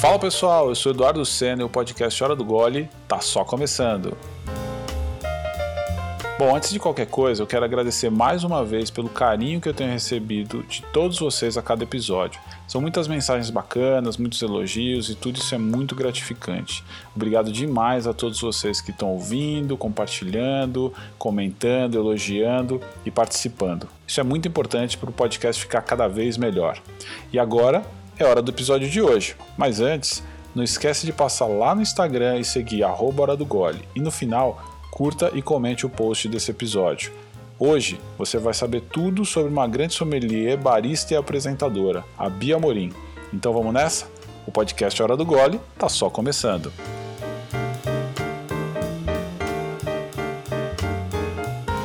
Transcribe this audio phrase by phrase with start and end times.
[0.00, 4.16] Fala pessoal, eu sou Eduardo Senna e o podcast Hora do Gole tá só começando.
[6.38, 9.74] Bom, antes de qualquer coisa, eu quero agradecer mais uma vez pelo carinho que eu
[9.74, 12.40] tenho recebido de todos vocês a cada episódio.
[12.66, 16.82] São muitas mensagens bacanas, muitos elogios e tudo isso é muito gratificante.
[17.14, 23.86] Obrigado demais a todos vocês que estão ouvindo, compartilhando, comentando, elogiando e participando.
[24.06, 26.80] Isso é muito importante para o podcast ficar cada vez melhor.
[27.30, 27.84] E agora
[28.22, 29.34] é hora do episódio de hoje.
[29.56, 30.22] Mas antes,
[30.54, 33.82] não esquece de passar lá no Instagram e seguir Hora do Gole.
[33.94, 37.12] E no final, curta e comente o post desse episódio.
[37.58, 42.92] Hoje você vai saber tudo sobre uma grande sommelier, barista e apresentadora, a Bia Morim.
[43.32, 44.06] Então vamos nessa?
[44.46, 46.72] O podcast Hora do Gole tá só começando.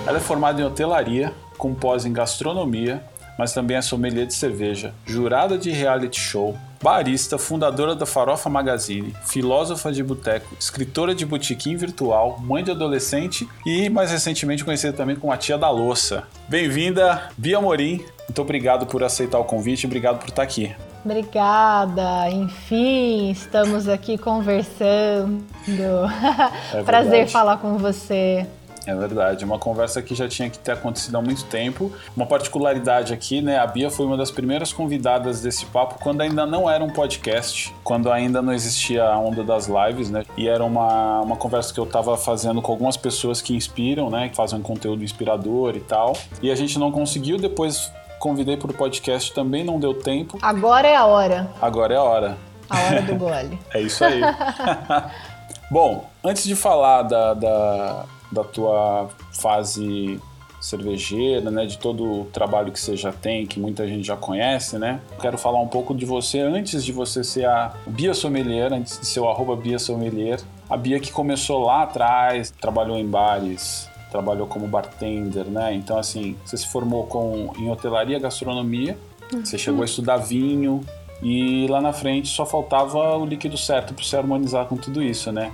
[0.07, 3.03] Ela é formada em hotelaria, com pós em gastronomia,
[3.37, 9.15] mas também é sommelier de cerveja, jurada de reality show, barista, fundadora da Farofa Magazine,
[9.25, 15.15] filósofa de boteco, escritora de botequim virtual, mãe de adolescente e, mais recentemente, conhecida também
[15.15, 16.23] como a tia da louça.
[16.47, 18.03] Bem-vinda, Bia Morim.
[18.27, 20.75] Muito obrigado por aceitar o convite, obrigado por estar aqui.
[21.03, 25.45] Obrigada, enfim, estamos aqui conversando.
[26.73, 28.45] É Prazer falar com você.
[28.85, 31.91] É verdade, uma conversa que já tinha que ter acontecido há muito tempo.
[32.15, 33.57] Uma particularidade aqui, né?
[33.57, 37.73] A Bia foi uma das primeiras convidadas desse papo quando ainda não era um podcast,
[37.83, 40.23] quando ainda não existia a onda das lives, né?
[40.37, 44.29] E era uma, uma conversa que eu tava fazendo com algumas pessoas que inspiram, né?
[44.29, 46.15] Que fazem um conteúdo inspirador e tal.
[46.41, 50.37] E a gente não conseguiu, depois convidei para o podcast, também não deu tempo.
[50.41, 51.49] Agora é a hora.
[51.61, 52.37] Agora é a hora.
[52.69, 53.59] A hora do gole.
[53.73, 54.21] é isso aí.
[55.69, 58.05] Bom, antes de falar da, da
[58.35, 60.19] da tua fase
[60.59, 64.79] cervejeira, né, de todo o trabalho que você já tem, que muita gente já conhece,
[64.79, 64.99] né?
[65.21, 69.05] Quero falar um pouco de você antes de você ser a Bia Sommelier, antes de
[69.05, 70.39] ser o Bia Sommelier.
[70.67, 75.73] A Bia que começou lá atrás, trabalhou em bares, trabalhou como bartender, né?
[75.73, 78.97] Então, assim, você se formou com, em hotelaria, gastronomia,
[79.43, 80.81] você chegou a estudar vinho
[81.21, 85.31] e lá na frente só faltava o líquido certo para você harmonizar com tudo isso,
[85.31, 85.51] né?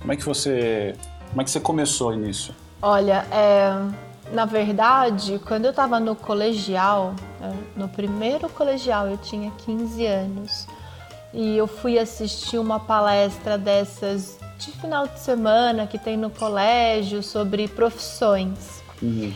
[0.00, 0.94] Como é que você
[1.34, 2.54] como é que você começou nisso?
[2.80, 3.76] Olha, é,
[4.32, 7.12] na verdade, quando eu estava no colegial,
[7.42, 10.68] é, no primeiro colegial, eu tinha 15 anos
[11.32, 17.20] e eu fui assistir uma palestra dessas de final de semana que tem no colégio
[17.20, 18.80] sobre profissões.
[19.02, 19.32] Uhum.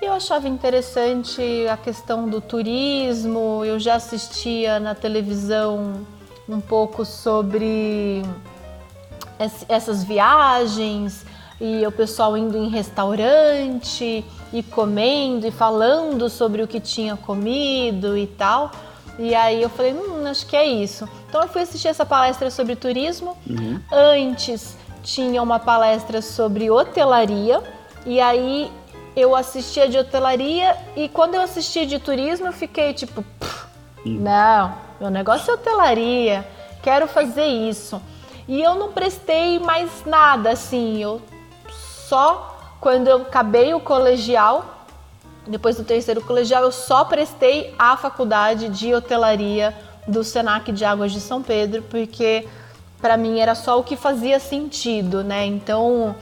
[0.00, 6.06] Eu achava interessante a questão do turismo, eu já assistia na televisão
[6.48, 8.22] um pouco sobre
[9.68, 11.31] essas viagens
[11.64, 18.18] e o pessoal indo em restaurante e comendo e falando sobre o que tinha comido
[18.18, 18.72] e tal.
[19.16, 21.08] E aí eu falei, hum, acho que é isso.
[21.28, 23.36] Então eu fui assistir essa palestra sobre turismo.
[23.48, 23.80] Uhum.
[23.92, 27.62] Antes tinha uma palestra sobre hotelaria.
[28.04, 28.68] E aí
[29.14, 33.24] eu assistia de hotelaria e quando eu assistia de turismo eu fiquei tipo,
[34.04, 34.18] uhum.
[34.18, 36.44] não, meu negócio é hotelaria,
[36.82, 38.02] quero fazer isso.
[38.48, 41.22] E eu não prestei mais nada assim, eu
[42.12, 44.84] só quando eu acabei o colegial,
[45.46, 49.74] depois do terceiro colegial, eu só prestei a faculdade de hotelaria
[50.06, 52.46] do Senac de Águas de São Pedro, porque
[53.00, 55.46] para mim era só o que fazia sentido, né?
[55.46, 56.14] Então,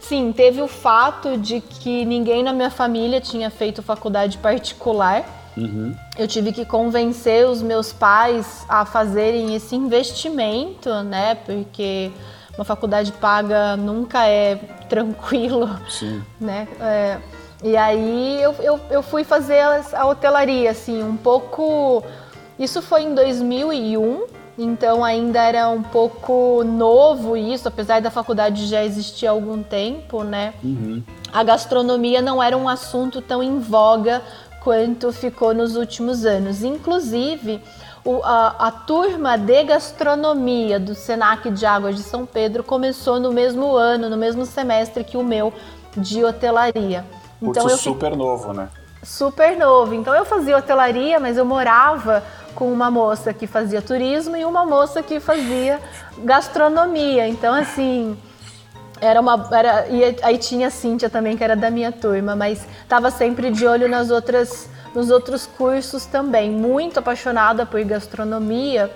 [0.00, 5.24] sim, teve o fato de que ninguém na minha família tinha feito faculdade particular.
[5.56, 5.94] Uhum.
[6.18, 11.36] Eu tive que convencer os meus pais a fazerem esse investimento, né?
[11.36, 12.10] Porque
[12.56, 14.56] uma faculdade paga nunca é
[14.88, 16.22] tranquilo, Sim.
[16.40, 16.66] né?
[16.80, 17.18] É,
[17.62, 19.60] e aí eu, eu, eu fui fazer
[19.92, 22.02] a hotelaria, assim, um pouco...
[22.58, 24.26] Isso foi em 2001,
[24.58, 30.22] então ainda era um pouco novo isso, apesar da faculdade já existir há algum tempo,
[30.24, 30.54] né?
[30.64, 31.02] Uhum.
[31.32, 34.22] A gastronomia não era um assunto tão em voga
[34.64, 36.62] quanto ficou nos últimos anos.
[36.62, 37.60] Inclusive,
[38.06, 43.32] o, a, a, turma de gastronomia do Senac de Águas de São Pedro começou no
[43.32, 45.52] mesmo ano, no mesmo semestre que o meu
[45.96, 47.04] de hotelaria.
[47.42, 48.68] Então Curso eu super novo, né?
[49.02, 49.92] Super novo.
[49.92, 52.22] Então eu fazia hotelaria, mas eu morava
[52.54, 55.80] com uma moça que fazia turismo e uma moça que fazia
[56.18, 57.26] gastronomia.
[57.26, 58.16] Então assim,
[59.00, 62.66] era uma era e aí tinha a Cíntia também que era da minha turma, mas
[62.82, 66.50] estava sempre de olho nas outras nos outros cursos também.
[66.50, 68.90] Muito apaixonada por gastronomia,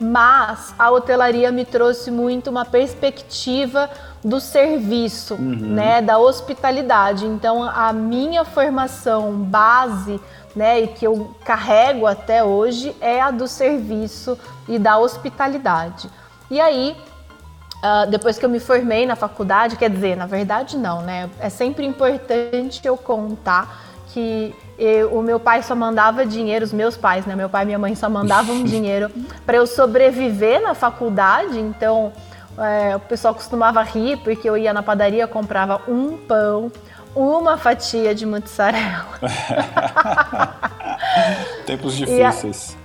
[0.00, 3.88] Mas a hotelaria me trouxe muito uma perspectiva
[4.24, 5.74] do serviço, uhum.
[5.74, 7.26] né, da hospitalidade.
[7.26, 10.20] Então a minha formação base,
[10.56, 16.10] né, e que eu carrego até hoje é a do serviço e da hospitalidade.
[16.50, 16.96] E aí
[17.82, 21.28] Uh, depois que eu me formei na faculdade, quer dizer, na verdade não, né?
[21.40, 23.82] É sempre importante eu contar
[24.12, 27.34] que eu, o meu pai só mandava dinheiro, os meus pais, né?
[27.34, 29.10] Meu pai e minha mãe só mandavam dinheiro
[29.44, 31.58] para eu sobreviver na faculdade.
[31.58, 32.12] Então,
[32.58, 36.70] é, o pessoal costumava rir porque eu ia na padaria, comprava um pão,
[37.16, 39.18] uma fatia de mussarela.
[41.66, 42.76] Tempos difíceis.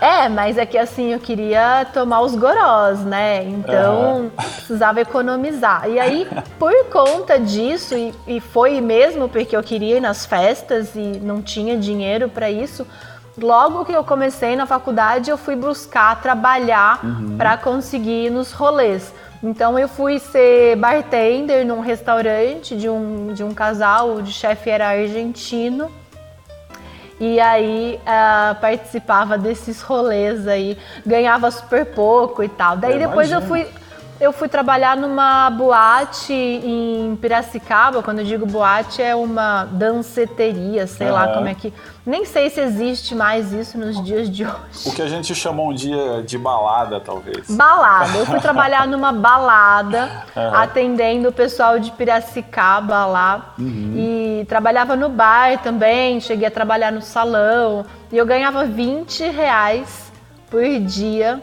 [0.00, 3.44] É, mas é que assim, eu queria tomar os gorós, né?
[3.44, 4.30] Então, uhum.
[4.30, 5.88] precisava economizar.
[5.88, 10.94] E aí, por conta disso, e, e, foi mesmo porque eu queria ir nas festas
[10.94, 12.86] e não tinha dinheiro para isso,
[13.36, 17.36] logo que eu comecei na faculdade, eu fui buscar trabalhar uhum.
[17.36, 19.12] para conseguir ir nos rolês.
[19.42, 24.90] Então, eu fui ser bartender num restaurante de um, de um casal, o chefe era
[24.90, 25.90] argentino.
[27.20, 30.76] E aí uh, participava desses rolês aí,
[31.06, 32.76] ganhava super pouco e tal.
[32.76, 33.40] Daí eu depois imagino.
[33.40, 33.81] eu fui
[34.22, 38.04] eu fui trabalhar numa boate em Piracicaba.
[38.04, 41.12] Quando eu digo boate, é uma danceteria, sei uhum.
[41.12, 41.74] lá como é que.
[42.06, 44.54] Nem sei se existe mais isso nos dias de hoje.
[44.86, 47.50] O que a gente chamou um dia de balada, talvez.
[47.50, 48.16] Balada.
[48.16, 50.54] Eu fui trabalhar numa balada, uhum.
[50.54, 53.54] atendendo o pessoal de Piracicaba lá.
[53.58, 53.94] Uhum.
[53.96, 56.20] E trabalhava no bar também.
[56.20, 57.84] Cheguei a trabalhar no salão.
[58.12, 60.12] E eu ganhava 20 reais
[60.48, 61.42] por dia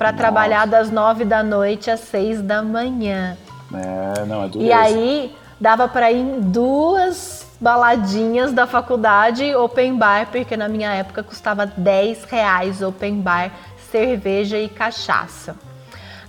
[0.00, 3.36] para trabalhar das nove da noite às seis da manhã.
[3.70, 4.70] É, não, é dureza.
[4.70, 10.90] E aí dava para ir em duas baladinhas da faculdade open bar, porque na minha
[10.94, 13.52] época custava 10 reais open bar,
[13.90, 15.54] cerveja e cachaça.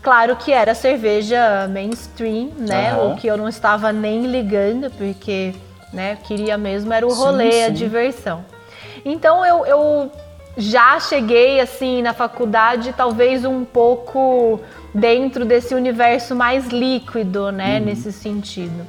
[0.01, 2.93] Claro que era cerveja mainstream, né?
[2.95, 3.13] Uhum.
[3.13, 5.55] O que eu não estava nem ligando, porque
[5.93, 7.63] né, queria mesmo era o rolê, sim, sim.
[7.63, 8.45] a diversão.
[9.05, 10.11] Então eu, eu
[10.57, 14.59] já cheguei assim na faculdade talvez um pouco
[14.93, 17.85] dentro desse universo mais líquido, né, uhum.
[17.85, 18.85] nesse sentido.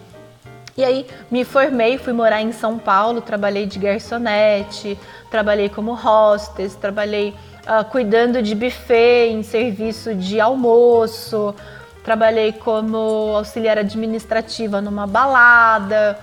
[0.77, 4.99] E aí me formei, fui morar em São Paulo, trabalhei de garçonete,
[5.31, 7.35] trabalhei como hostess, trabalhei
[7.67, 11.55] uh, cuidando de buffet em serviço de almoço,
[12.03, 12.97] trabalhei como
[13.37, 16.19] auxiliar administrativa numa balada,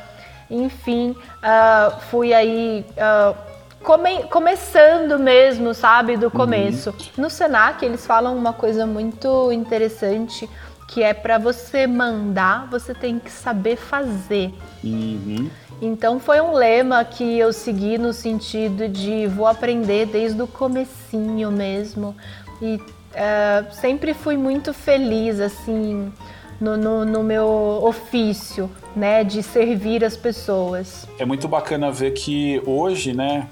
[0.50, 3.49] enfim, uh, fui aí uh,
[3.84, 6.90] come, começando mesmo, sabe, do começo.
[6.90, 7.24] Uhum.
[7.24, 10.50] No Senac eles falam uma coisa muito interessante
[10.88, 14.52] que é para você mandar, você tem que saber fazer.
[14.84, 15.50] Uhum.
[15.82, 21.52] Então foi um lema que eu segui no sentido de vou aprender desde o comecinho
[21.52, 22.16] mesmo
[22.62, 26.12] e uh, sempre fui muito feliz assim
[26.60, 27.48] no, no, no, meu
[27.84, 31.08] ofício, né, de servir as pessoas.
[31.18, 33.48] É muito bacana ver que hoje, né,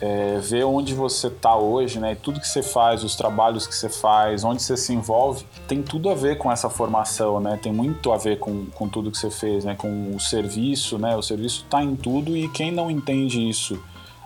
[0.00, 2.16] é, ver onde você está hoje, né?
[2.20, 6.08] Tudo que você faz, os trabalhos que você faz, onde você se envolve, tem tudo
[6.08, 7.58] a ver com essa formação, né?
[7.62, 9.74] Tem muito a ver com, com tudo que você fez, né?
[9.74, 11.16] Com o serviço, né?
[11.16, 13.78] O serviço está em tudo e quem não entende isso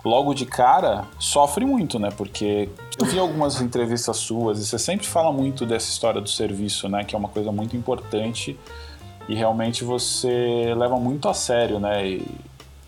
[0.05, 2.09] logo de cara sofre muito, né?
[2.15, 6.87] Porque eu vi algumas entrevistas suas e você sempre fala muito dessa história do serviço,
[6.87, 7.03] né?
[7.03, 8.57] Que é uma coisa muito importante
[9.27, 12.07] e realmente você leva muito a sério, né?
[12.07, 12.25] E,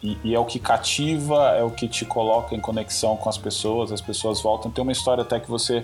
[0.01, 3.37] e, e, é o que cativa, é o que te coloca em conexão com as
[3.37, 4.69] pessoas, as pessoas voltam.
[4.69, 5.83] Tem uma história até que você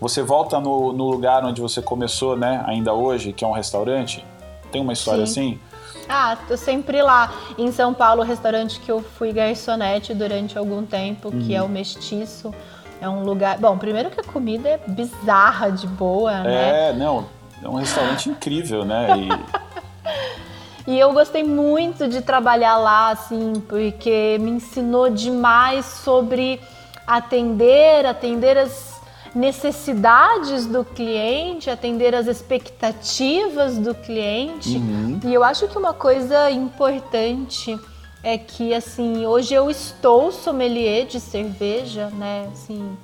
[0.00, 4.24] você volta no, no lugar onde você começou, né, ainda hoje, que é um restaurante.
[4.72, 5.52] Tem uma história Sim.
[5.52, 5.60] assim?
[6.08, 7.32] Ah, tô sempre lá.
[7.58, 11.40] Em São Paulo, o restaurante que eu fui garçonete durante algum tempo, uhum.
[11.40, 12.52] que é o Mestiço.
[13.00, 13.58] É um lugar.
[13.58, 16.88] Bom, primeiro que a comida é bizarra de boa, né?
[16.88, 17.26] É, não.
[17.62, 19.08] É um restaurante incrível, né?
[19.16, 19.28] E...
[20.86, 26.60] E eu gostei muito de trabalhar lá, assim, porque me ensinou demais sobre
[27.06, 29.00] atender, atender as
[29.34, 34.76] necessidades do cliente, atender as expectativas do cliente.
[34.76, 35.20] Uhum.
[35.24, 37.78] E eu acho que uma coisa importante
[38.22, 42.48] é que assim hoje eu estou sommelier de cerveja, né?
[42.52, 42.96] Assim,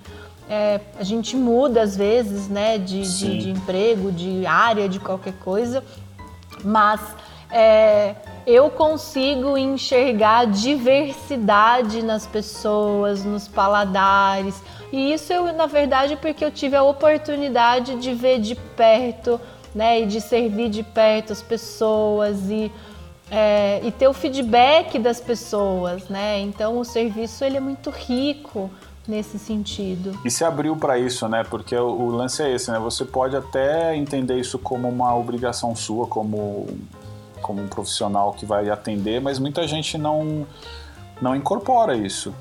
[0.49, 2.77] é, a gente muda às vezes, né?
[2.79, 5.83] De, de, de emprego, de área, de qualquer coisa,
[6.65, 7.01] mas
[7.51, 8.15] é,
[8.47, 14.63] eu consigo enxergar diversidade nas pessoas, nos paladares.
[14.93, 19.41] E isso eu, na verdade, porque eu tive a oportunidade de ver de perto,
[19.75, 22.73] né, e de servir de perto as pessoas e,
[23.31, 26.41] é, e ter o feedback das pessoas, né?
[26.41, 28.71] Então o serviço ele é muito rico,
[29.07, 30.19] nesse sentido.
[30.25, 31.45] E se abriu para isso, né?
[31.45, 32.79] Porque o, o, lance é esse, né?
[32.79, 36.67] Você pode até entender isso como uma obrigação sua, como,
[37.47, 40.45] como um profissional que vai atender, mas muita gente não,
[41.23, 42.35] não incorpora isso.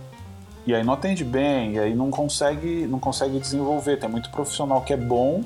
[0.65, 3.97] E aí não atende bem, e aí não consegue, não consegue desenvolver.
[3.97, 5.43] Tem muito profissional que é bom,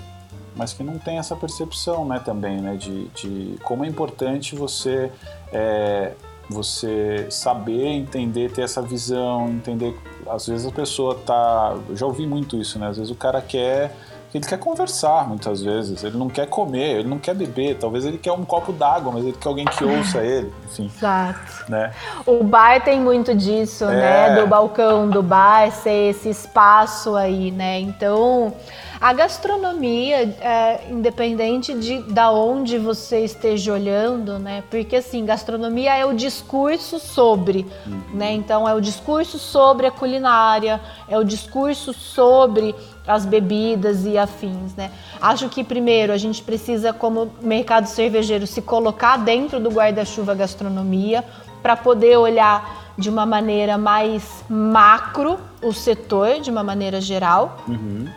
[0.55, 5.11] mas que não tem essa percepção, né, também, né, de, de como é importante você
[5.51, 6.13] é,
[6.49, 9.95] você saber, entender, ter essa visão, entender.
[10.27, 11.77] Às vezes a pessoa tá.
[11.87, 12.87] Eu já ouvi muito isso, né?
[12.87, 13.95] Às vezes o cara quer.
[14.33, 18.17] Ele quer conversar muitas vezes, ele não quer comer, ele não quer beber, talvez ele
[18.17, 20.85] quer um copo d'água, mas ele quer alguém que ouça ele, enfim.
[20.85, 21.65] Exato.
[21.67, 21.91] Né?
[22.25, 24.27] O bar tem muito disso, né?
[24.27, 24.29] é.
[24.29, 24.41] né?
[24.41, 27.79] Do balcão do bar ser esse espaço aí, né?
[27.79, 28.53] Então,
[29.01, 34.61] a gastronomia, é, independente de da onde você esteja olhando, né?
[34.69, 38.01] Porque assim, gastronomia é o discurso sobre, uhum.
[38.13, 38.33] né?
[38.33, 42.75] Então é o discurso sobre a culinária, é o discurso sobre
[43.09, 44.91] as bebidas e afins, né?
[45.19, 51.25] Acho que primeiro a gente precisa, como mercado cervejeiro, se colocar dentro do guarda-chuva gastronomia
[51.61, 57.57] para poder olhar de uma maneira mais macro o setor, de uma maneira geral.
[57.67, 58.07] Uhum.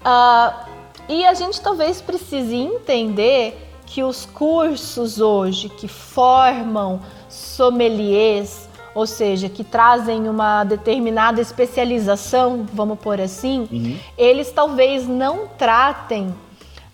[0.00, 0.54] Uh,
[1.06, 9.48] e a gente talvez precise entender que os cursos hoje que formam sommeliers, ou seja,
[9.48, 13.96] que trazem uma determinada especialização, vamos por assim, uhum.
[14.18, 16.34] eles talvez não tratem uh,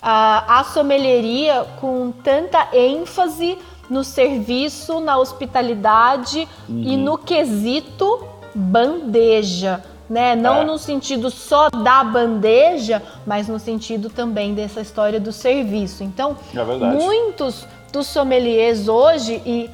[0.03, 6.83] a sommelieria com tanta ênfase no serviço, na hospitalidade uhum.
[6.83, 8.25] e no quesito
[8.55, 10.37] bandeja né?
[10.37, 10.65] Não é.
[10.65, 16.05] no sentido só da bandeja, mas no sentido também dessa história do serviço.
[16.05, 19.71] Então, é muitos dos sommeliers hoje e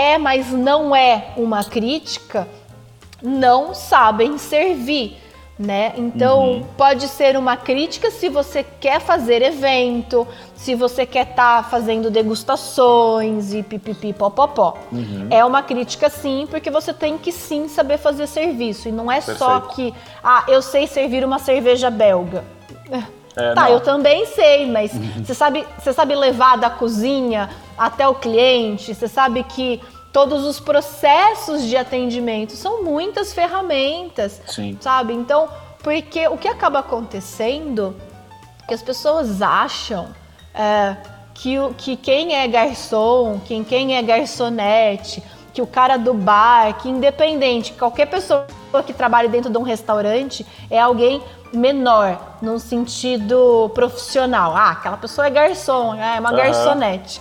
[0.00, 2.48] é, mas não é uma crítica,
[3.22, 5.18] não sabem servir
[5.60, 5.92] né?
[5.94, 6.64] Então, uhum.
[6.74, 10.26] pode ser uma crítica se você quer fazer evento,
[10.56, 14.78] se você quer estar tá fazendo degustações e pipipi popopó.
[14.90, 15.26] Uhum.
[15.28, 18.88] É uma crítica sim, porque você tem que sim saber fazer serviço.
[18.88, 19.38] E não é Perfeito.
[19.38, 19.92] só que,
[20.24, 22.42] ah, eu sei servir uma cerveja belga.
[23.40, 23.70] É, tá, não.
[23.70, 25.24] eu também sei, mas uhum.
[25.24, 29.80] você sabe, você sabe levar da cozinha até o cliente, você sabe que
[30.12, 34.76] todos os processos de atendimento, são muitas ferramentas, Sim.
[34.80, 35.12] sabe?
[35.12, 35.48] Então,
[35.82, 37.96] porque o que acaba acontecendo
[38.66, 40.08] que as pessoas acham
[40.54, 40.96] é,
[41.34, 45.22] que, que quem é garçom, quem, quem é garçonete,
[45.60, 48.46] que o cara do bar, que independente, qualquer pessoa
[48.86, 54.56] que trabalhe dentro de um restaurante é alguém menor, num sentido profissional.
[54.56, 56.36] Ah, aquela pessoa é garçom, é uma uhum.
[56.36, 57.20] garçonete.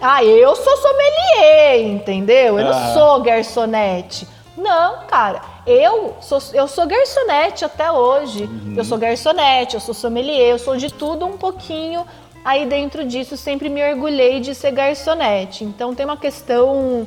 [0.00, 2.58] Ah, eu sou sommelier, entendeu?
[2.58, 4.26] Eu não sou garçonete.
[4.56, 8.44] Não, cara, eu sou, eu sou garçonete até hoje.
[8.44, 8.74] Uhum.
[8.76, 12.06] Eu sou garçonete, eu sou sommelier, eu sou de tudo um pouquinho.
[12.44, 15.64] Aí dentro disso sempre me orgulhei de ser garçonete.
[15.64, 17.06] Então tem uma questão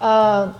[0.00, 0.52] uh,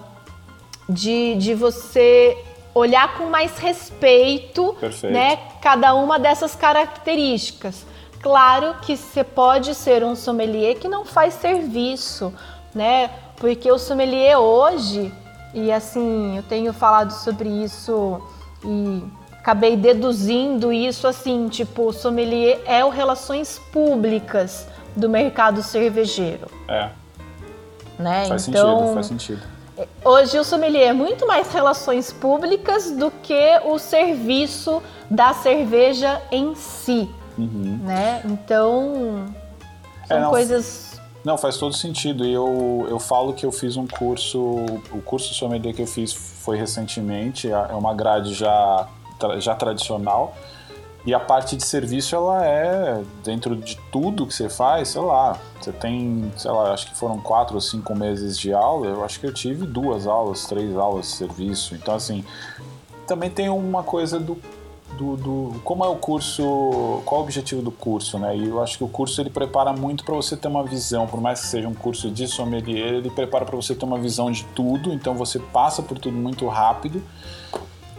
[0.89, 2.37] de, de você
[2.75, 5.13] olhar com mais respeito, Perfeito.
[5.13, 7.85] né, cada uma dessas características.
[8.21, 12.33] Claro que você pode ser um sommelier que não faz serviço,
[12.75, 13.11] né?
[13.37, 15.13] Porque o sommelier hoje,
[15.55, 18.21] e assim, eu tenho falado sobre isso
[18.65, 24.67] e acabei deduzindo isso assim, tipo, o sommelier é o relações públicas
[24.97, 26.49] do mercado cervejeiro.
[26.69, 26.91] É.
[27.99, 28.27] Né?
[28.27, 29.43] Faz então, sentido, faz sentido.
[30.05, 36.55] Hoje o sommelier é muito mais relações públicas do que o serviço da cerveja em
[36.55, 37.09] si.
[37.37, 37.79] Uhum.
[37.83, 38.23] Né?
[38.25, 39.27] Então,
[40.07, 41.01] são é, não, coisas.
[41.25, 42.25] Não, faz todo sentido.
[42.25, 44.41] E eu, eu falo que eu fiz um curso,
[44.91, 48.89] o curso sommelier que eu fiz foi recentemente, é uma grade já,
[49.39, 50.35] já tradicional.
[51.09, 55.39] E a parte de serviço, ela é dentro de tudo que você faz, sei lá,
[55.59, 59.19] você tem, sei lá, acho que foram quatro ou cinco meses de aula, eu acho
[59.19, 61.75] que eu tive duas aulas, três aulas de serviço.
[61.75, 62.23] Então, assim,
[63.07, 64.37] também tem uma coisa do
[64.99, 66.43] do, do, como é o curso,
[67.05, 68.37] qual é o objetivo do curso, né?
[68.37, 71.21] E eu acho que o curso ele prepara muito para você ter uma visão, por
[71.21, 74.45] mais que seja um curso de sommelier, ele prepara para você ter uma visão de
[74.57, 77.03] tudo, então você passa por tudo muito rápido.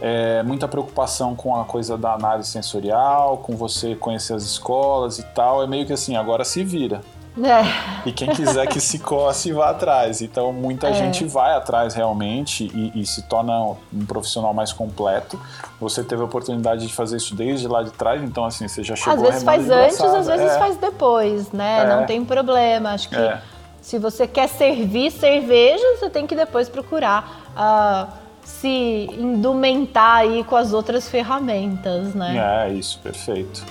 [0.00, 5.22] É, muita preocupação com a coisa da análise sensorial, com você conhecer as escolas e
[5.22, 5.62] tal.
[5.62, 7.02] É meio que assim, agora se vira.
[7.38, 8.08] É.
[8.08, 10.20] E quem quiser que se coce, vá atrás.
[10.20, 10.94] Então, muita é.
[10.94, 15.40] gente vai atrás realmente e, e, se torna um profissional mais completo.
[15.80, 18.96] Você teve a oportunidade de fazer isso desde lá de trás, então, assim, você já
[18.96, 20.58] chegou Às vezes faz antes, às vezes é.
[20.58, 21.84] faz depois, né?
[21.84, 21.86] É.
[21.86, 22.90] Não tem problema.
[22.90, 23.40] Acho que é.
[23.80, 27.44] se você quer servir cerveja, você tem que depois procurar.
[27.50, 32.66] Uh, se indumentar aí com as outras ferramentas, né?
[32.68, 33.64] É, isso, perfeito.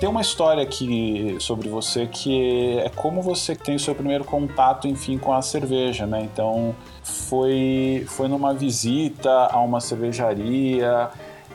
[0.00, 4.86] Tem uma história aqui sobre você que é como você tem o seu primeiro contato,
[4.86, 6.22] enfim, com a cerveja, né?
[6.22, 11.10] Então, foi, foi numa visita a uma cervejaria.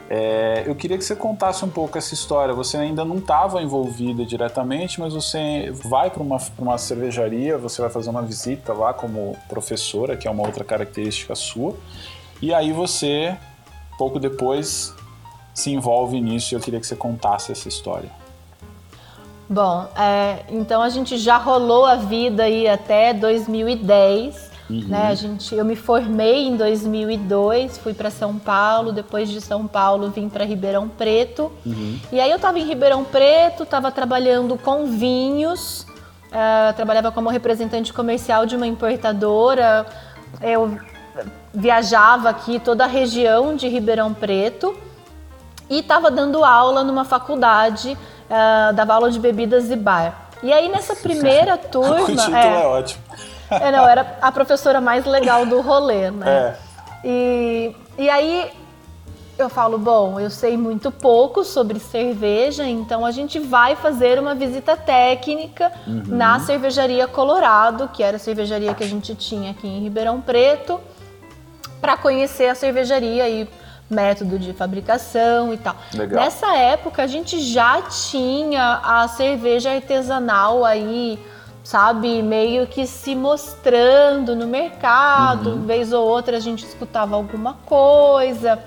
[0.10, 2.54] É, eu queria que você contasse um pouco essa história.
[2.54, 7.90] Você ainda não estava envolvida diretamente, mas você vai para uma, uma cervejaria, você vai
[7.90, 11.76] fazer uma visita lá como professora, que é uma outra característica sua.
[12.42, 13.36] E aí você,
[13.98, 14.94] pouco depois,
[15.54, 18.10] se envolve nisso e eu queria que você contasse essa história.
[19.50, 24.53] Bom, é, então a gente já rolou a vida aí até 2010.
[24.70, 24.86] Uhum.
[24.88, 25.08] Né?
[25.08, 30.10] A gente, eu me formei em 2002, fui para São Paulo, depois de São Paulo
[30.10, 31.52] vim para Ribeirão Preto.
[31.66, 32.00] Uhum.
[32.12, 35.86] E aí eu estava em Ribeirão Preto, estava trabalhando com vinhos,
[36.30, 39.86] uh, trabalhava como representante comercial de uma importadora.
[40.42, 40.78] Eu
[41.54, 44.76] viajava aqui toda a região de Ribeirão Preto
[45.70, 47.98] e estava dando aula numa faculdade
[48.30, 50.30] uh, dava aula de bebidas e bar.
[50.42, 52.02] E aí nessa primeira turma.
[52.02, 53.04] o título é, é ótimo.
[53.62, 56.26] É, não, era a professora mais legal do rolê, né?
[56.28, 56.56] É.
[57.06, 58.52] E, e aí
[59.38, 64.36] eu falo, bom, eu sei muito pouco sobre cerveja, então a gente vai fazer uma
[64.36, 66.04] visita técnica uhum.
[66.08, 70.80] na cervejaria Colorado, que era a cervejaria que a gente tinha aqui em Ribeirão Preto,
[71.82, 73.50] para conhecer a cervejaria e
[73.90, 75.76] método de fabricação e tal.
[75.94, 76.24] Legal.
[76.24, 81.20] Nessa época a gente já tinha a cerveja artesanal aí,
[81.64, 85.66] sabe, meio que se mostrando no mercado, uhum.
[85.66, 88.60] vez ou outra a gente escutava alguma coisa.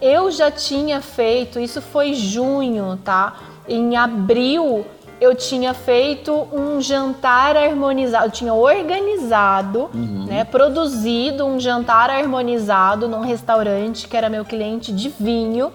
[0.00, 3.34] Eu já tinha feito, isso foi junho, tá?
[3.68, 4.86] Em abril
[5.20, 10.24] eu tinha feito um jantar harmonizado, eu tinha organizado, uhum.
[10.26, 15.70] né, produzido um jantar harmonizado num restaurante que era meu cliente de vinho.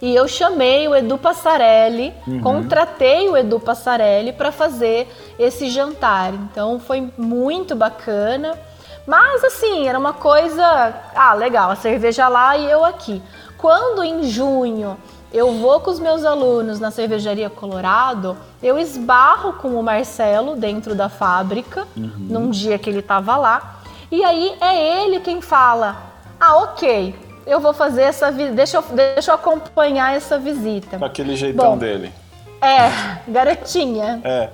[0.00, 2.40] E eu chamei o Edu Passarelli, uhum.
[2.40, 6.32] contratei o Edu Passarelli para fazer esse jantar.
[6.32, 8.56] Então foi muito bacana.
[9.04, 13.22] Mas assim, era uma coisa, ah, legal, a cerveja lá e eu aqui.
[13.56, 14.96] Quando em junho
[15.32, 20.94] eu vou com os meus alunos na cervejaria Colorado, eu esbarro com o Marcelo dentro
[20.94, 22.12] da fábrica, uhum.
[22.18, 25.96] num dia que ele estava lá, e aí é ele quem fala:
[26.40, 27.14] Ah, ok,
[27.48, 30.98] eu vou fazer essa visita, deixa eu, deixa eu acompanhar essa visita.
[30.98, 32.12] Com aquele jeitão Bom, dele.
[32.60, 32.90] É,
[33.30, 34.20] garotinha.
[34.22, 34.50] é.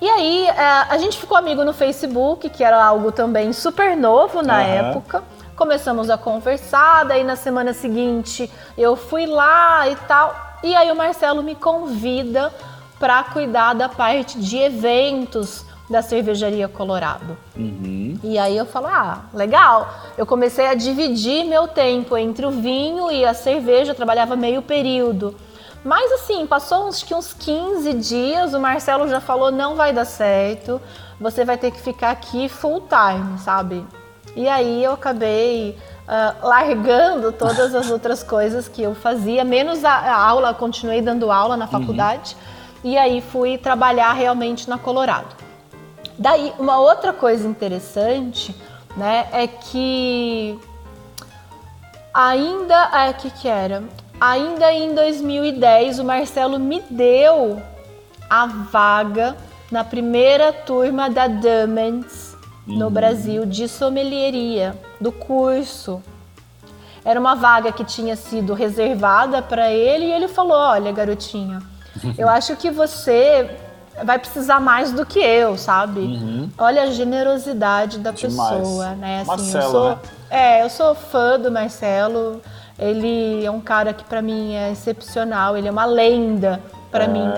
[0.00, 4.42] E aí, é, a gente ficou amigo no Facebook, que era algo também super novo
[4.42, 4.64] na uhum.
[4.64, 5.24] época
[5.58, 10.32] começamos a conversar, daí na semana seguinte eu fui lá e tal.
[10.62, 12.54] E aí o Marcelo me convida
[12.98, 17.36] para cuidar da parte de eventos da cervejaria Colorado.
[17.56, 18.18] Uhum.
[18.22, 19.88] E aí eu falo, ah, legal.
[20.16, 24.60] Eu comecei a dividir meu tempo entre o vinho e a cerveja, eu trabalhava meio
[24.60, 25.34] período.
[25.84, 30.80] Mas assim, passou uns, uns 15 dias, o Marcelo já falou, não vai dar certo,
[31.20, 33.84] você vai ter que ficar aqui full time, sabe?
[34.36, 39.92] E aí eu acabei uh, largando todas as outras coisas que eu fazia, menos a,
[39.92, 42.36] a aula, continuei dando aula na faculdade.
[42.84, 42.90] Uhum.
[42.90, 45.47] E aí fui trabalhar realmente na Colorado.
[46.18, 48.54] Daí, uma outra coisa interessante,
[48.96, 50.58] né, é que
[52.12, 53.84] ainda, é que que era?
[54.20, 57.62] Ainda em 2010, o Marcelo me deu
[58.28, 59.36] a vaga
[59.70, 62.92] na primeira turma da Dumans no uhum.
[62.92, 66.02] Brasil de sommelieria, do curso.
[67.04, 71.62] Era uma vaga que tinha sido reservada para ele e ele falou: Olha, garotinha,
[72.18, 73.48] eu acho que você
[74.04, 76.00] vai precisar mais do que eu, sabe?
[76.00, 76.50] Uhum.
[76.58, 78.56] Olha a generosidade da Demais.
[78.56, 79.20] pessoa, né?
[79.20, 79.98] Assim, Marcelo, eu sou, né?
[80.30, 82.40] É, eu sou fã do Marcelo.
[82.78, 87.08] Ele é um cara que para mim é excepcional, ele é uma lenda para é,
[87.08, 87.28] mim.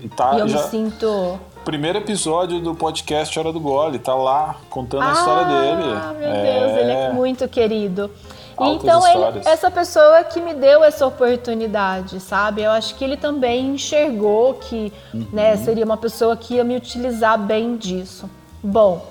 [0.00, 0.62] E, tá, e eu já...
[0.62, 5.44] me sinto primeiro episódio do podcast Hora do Gole, tá lá contando ah, a história
[5.44, 5.92] dele.
[5.94, 6.60] Ah, meu é...
[6.60, 8.10] Deus, ele é muito querido.
[8.66, 12.62] Então, ele, essa pessoa que me deu essa oportunidade, sabe?
[12.62, 15.26] Eu acho que ele também enxergou que uhum.
[15.32, 18.28] né, seria uma pessoa que ia me utilizar bem disso.
[18.62, 19.04] Bom,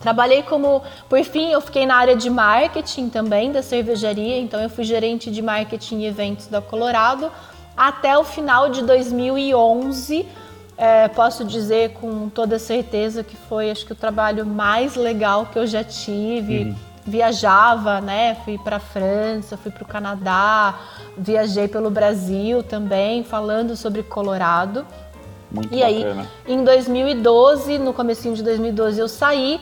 [0.00, 0.82] trabalhei como.
[1.08, 5.30] Por fim, eu fiquei na área de marketing também da cervejaria, então eu fui gerente
[5.30, 7.30] de marketing e eventos da Colorado
[7.76, 10.26] até o final de 2011
[10.78, 15.58] é, posso dizer com toda certeza que foi, acho que o trabalho mais legal que
[15.58, 16.64] eu já tive.
[16.64, 16.74] Uhum.
[17.06, 18.36] Viajava, né?
[18.44, 20.74] Fui para a França, fui para o Canadá,
[21.16, 24.84] viajei pelo Brasil também, falando sobre Colorado.
[25.50, 26.26] Muito e bacana.
[26.46, 29.60] aí, em 2012, no comecinho de 2012, eu saí,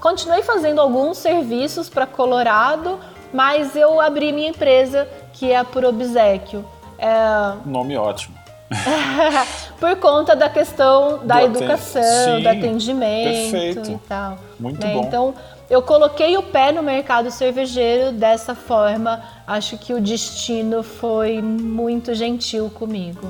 [0.00, 2.98] continuei fazendo alguns serviços para Colorado,
[3.32, 6.64] mas eu abri minha empresa, que é a Por Obsequio.
[6.98, 7.52] É...
[7.66, 8.36] Nome ótimo.
[9.78, 13.90] Por conta da questão da do educação, Sim, do atendimento perfeito.
[13.90, 14.38] e tal.
[14.58, 14.92] Muito né?
[14.92, 15.04] bom.
[15.04, 15.34] Então,
[15.68, 19.22] eu coloquei o pé no mercado cervejeiro dessa forma.
[19.46, 23.26] Acho que o destino foi muito gentil comigo.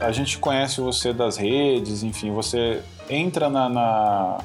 [0.00, 4.38] A gente conhece você das redes, enfim, você entra na, na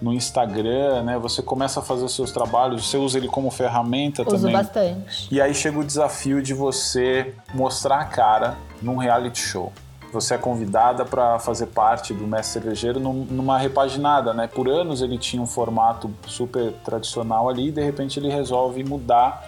[0.00, 1.18] no Instagram, né?
[1.18, 4.52] Você começa a fazer os seus trabalhos, você usa ele como ferramenta Uso também.
[4.52, 5.28] bastante.
[5.30, 9.72] E aí chega o desafio de você mostrar a cara num reality show.
[10.14, 14.46] Você é convidada para fazer parte do Mestre Cervejeiro numa repaginada, né?
[14.46, 19.44] Por anos ele tinha um formato super tradicional ali e de repente ele resolve mudar.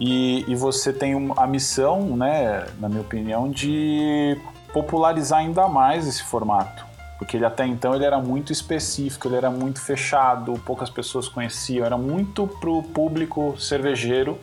[0.00, 4.36] E, e você tem a missão, né, na minha opinião, de
[4.72, 6.90] popularizar ainda mais esse formato
[7.22, 11.86] porque ele até então ele era muito específico, ele era muito fechado, poucas pessoas conheciam,
[11.86, 14.36] era muito pro público cervejeiro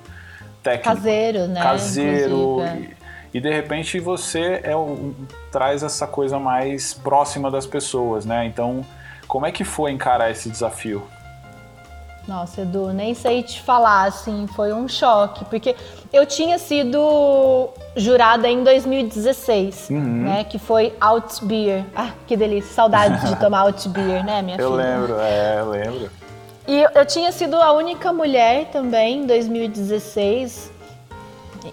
[0.64, 0.96] técnico.
[0.96, 1.62] Caseiro, né?
[1.62, 2.62] Caseiro.
[2.62, 3.00] É.
[3.34, 5.14] E, de repente você é o,
[5.52, 8.46] traz essa coisa mais próxima das pessoas, né?
[8.46, 8.86] Então,
[9.28, 11.04] como é que foi encarar esse desafio?
[12.28, 15.76] Nossa, Edu, nem sei te falar, assim, foi um choque, porque
[16.14, 19.98] eu tinha sido jurada em 2016, uhum.
[19.98, 21.84] né, que foi Out Beer.
[21.96, 24.82] Ah, que delícia, saudade de tomar Out Beer, né, minha eu filha?
[24.84, 26.12] Eu lembro, é, eu lembro.
[26.68, 30.72] E eu tinha sido a única mulher também em 2016,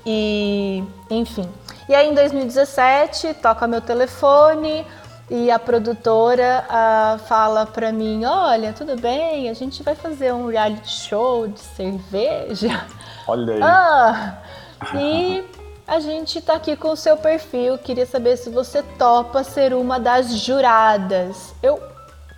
[0.05, 1.49] e enfim.
[1.89, 4.85] E aí em 2017, toca meu telefone,
[5.29, 10.49] e a produtora uh, fala pra mim: Olha, tudo bem, a gente vai fazer um
[10.49, 12.87] reality show de cerveja.
[13.27, 13.63] Olha aí.
[13.63, 14.39] Ah,
[14.95, 15.45] e
[15.87, 17.77] a gente tá aqui com o seu perfil.
[17.79, 21.53] Queria saber se você topa ser uma das juradas.
[21.61, 21.83] Eu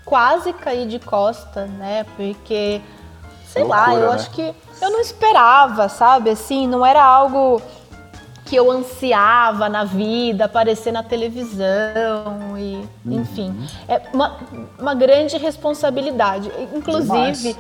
[0.04, 2.06] quase caí de costa, né?
[2.16, 2.80] Porque,
[3.46, 4.14] sei Loucura, lá, eu né?
[4.14, 6.30] acho que eu não esperava, sabe?
[6.30, 7.60] Assim, não era algo
[8.48, 13.20] que eu ansiava na vida, aparecer na televisão e, uhum.
[13.20, 14.38] enfim, é uma,
[14.78, 16.50] uma grande responsabilidade.
[16.74, 17.54] Inclusive,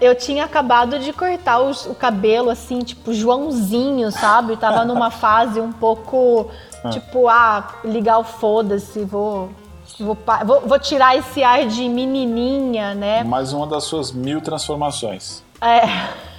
[0.00, 4.56] eu tinha acabado de cortar o, o, cabelo assim, tipo Joãozinho, sabe?
[4.56, 6.48] Tava numa fase um pouco
[6.84, 6.90] ah.
[6.90, 9.50] tipo, ah, ligar o foda-se, vou
[9.98, 13.24] Vou, vou, vou, tirar esse ar de menininha, né?
[13.24, 15.42] Mais uma das suas mil transformações.
[15.60, 15.82] É.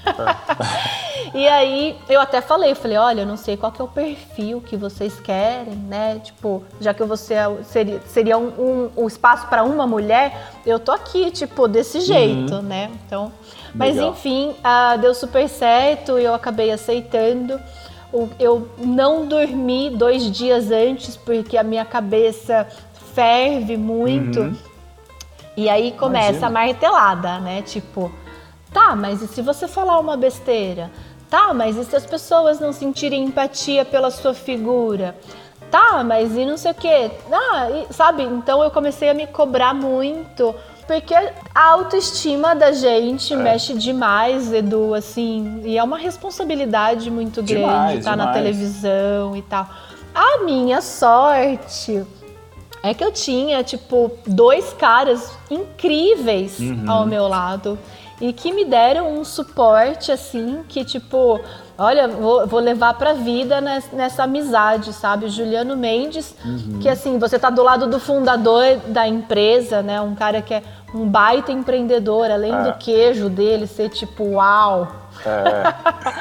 [1.33, 4.61] e aí eu até falei, falei, olha, eu não sei qual que é o perfil
[4.61, 6.19] que vocês querem, né?
[6.23, 10.79] Tipo, já que você é seria, seria um, um, um espaço para uma mulher, eu
[10.79, 12.03] tô aqui, tipo, desse uhum.
[12.03, 12.61] jeito, uhum.
[12.61, 12.91] né?
[13.05, 13.31] Então,
[13.73, 14.11] mas Legal.
[14.11, 17.59] enfim, uh, deu super certo e eu acabei aceitando.
[18.37, 22.67] Eu não dormi dois dias antes porque a minha cabeça
[23.13, 24.41] ferve muito.
[24.41, 24.55] Uhum.
[25.55, 26.47] E aí começa Imagina.
[26.47, 27.61] a martelada, né?
[27.61, 28.11] Tipo,
[28.73, 30.89] Tá, mas e se você falar uma besteira?
[31.29, 35.15] Tá, mas e se as pessoas não sentirem empatia pela sua figura?
[35.69, 37.12] Tá, mas e não sei o quê?
[37.31, 38.23] Ah, e, sabe?
[38.23, 40.53] Então eu comecei a me cobrar muito.
[40.86, 43.38] Porque a autoestima da gente é.
[43.38, 48.27] mexe demais, Edu, assim, e é uma responsabilidade muito grande demais, estar demais.
[48.27, 49.69] na televisão e tal.
[50.13, 52.05] A minha sorte
[52.84, 56.84] é que eu tinha, tipo, dois caras incríveis uhum.
[56.91, 57.79] ao meu lado
[58.21, 61.41] e que me deram um suporte assim que tipo
[61.77, 66.79] olha vou, vou levar para vida nessa, nessa, amizade sabe Juliano Mendes uhum.
[66.79, 70.63] que assim você tá do lado do fundador da empresa né um cara que é
[70.93, 72.63] um baita empreendedor além é.
[72.63, 74.88] do queijo dele ser tipo uau
[75.25, 76.13] é.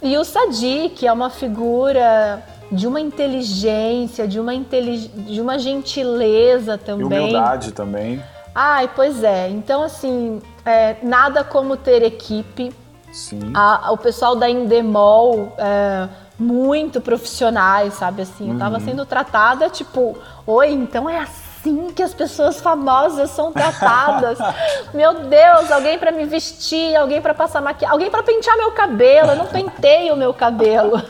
[0.06, 5.08] e o Sadi que é uma figura de uma inteligência, de uma, intelig...
[5.08, 7.18] de uma gentileza também.
[7.18, 8.22] E humildade também.
[8.54, 9.48] Ai, pois é.
[9.48, 12.72] Então, assim, é, nada como ter equipe.
[13.12, 13.52] Sim.
[13.54, 18.22] A, o pessoal da Indemol, é, muito profissionais, sabe?
[18.22, 18.84] Assim, eu tava uhum.
[18.84, 24.38] sendo tratada, tipo, oi, então é assim que as pessoas famosas são tratadas.
[24.92, 29.30] meu Deus, alguém para me vestir, alguém para passar maquiagem, alguém para pentear meu cabelo.
[29.30, 31.00] Eu não pentei o meu cabelo.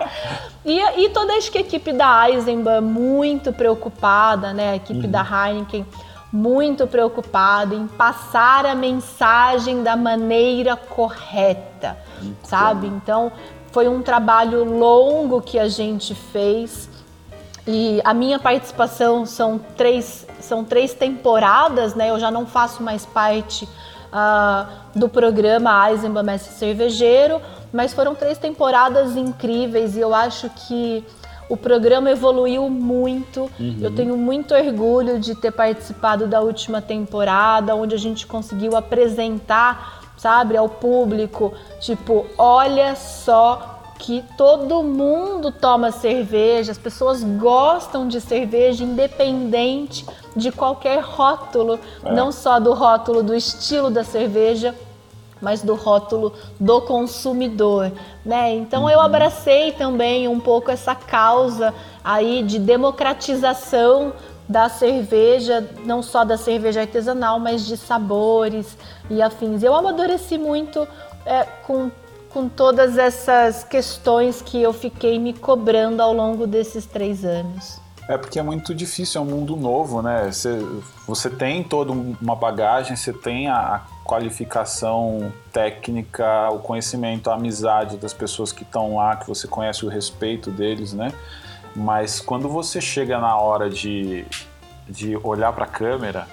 [0.64, 4.70] e, e toda a equipe da Eisenbahn muito preocupada, né?
[4.70, 5.10] A equipe uhum.
[5.10, 5.86] da Heineken
[6.34, 11.96] muito preocupado em passar a mensagem da maneira correta,
[12.42, 12.88] sabe?
[12.88, 13.30] Então,
[13.70, 16.90] foi um trabalho longo que a gente fez.
[17.64, 22.10] E a minha participação são três, são três temporadas, né?
[22.10, 27.40] Eu já não faço mais parte uh, do programa Eisenbahn Mestre Cervejeiro,
[27.72, 31.06] mas foram três temporadas incríveis e eu acho que
[31.48, 33.50] o programa evoluiu muito.
[33.58, 33.78] Uhum.
[33.80, 40.02] Eu tenho muito orgulho de ter participado da última temporada, onde a gente conseguiu apresentar,
[40.16, 48.20] sabe, ao público, tipo, olha só que todo mundo toma cerveja, as pessoas gostam de
[48.20, 50.04] cerveja, independente
[50.36, 52.12] de qualquer rótulo, é.
[52.12, 54.74] não só do rótulo do estilo da cerveja,
[55.44, 57.92] mas do rótulo do consumidor,
[58.24, 58.54] né?
[58.54, 59.04] Então eu uhum.
[59.04, 64.12] abracei também um pouco essa causa aí de democratização
[64.48, 68.76] da cerveja, não só da cerveja artesanal, mas de sabores
[69.08, 69.62] e afins.
[69.62, 70.88] Eu amadureci muito
[71.24, 71.90] é, com
[72.34, 77.83] com todas essas questões que eu fiquei me cobrando ao longo desses três anos.
[78.08, 80.30] É porque é muito difícil, é um mundo novo, né?
[80.30, 80.58] Você,
[81.06, 88.12] você tem toda uma bagagem, você tem a, qualificação técnica, o conhecimento, a amizade das
[88.12, 91.12] pessoas que estão lá, que você conhece o respeito deles, né?
[91.74, 94.24] Mas quando você chega na hora de,
[94.88, 96.28] de olhar para a câmera,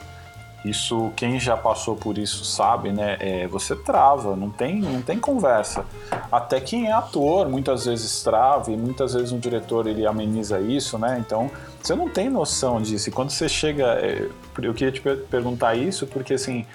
[0.63, 3.17] isso, quem já passou por isso sabe, né?
[3.19, 5.85] É, você trava, não tem, não tem conversa.
[6.31, 10.99] Até quem é ator muitas vezes trava e muitas vezes um diretor ele ameniza isso,
[10.99, 11.17] né?
[11.25, 11.49] Então
[11.81, 13.09] você não tem noção disso.
[13.09, 14.29] E quando você chega, é,
[14.61, 16.65] eu queria te perguntar isso porque assim,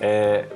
[0.00, 0.46] é,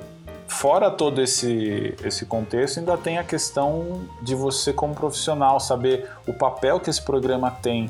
[0.51, 6.33] fora todo esse, esse contexto, ainda tem a questão de você, como profissional, saber o
[6.33, 7.89] papel que esse programa tem.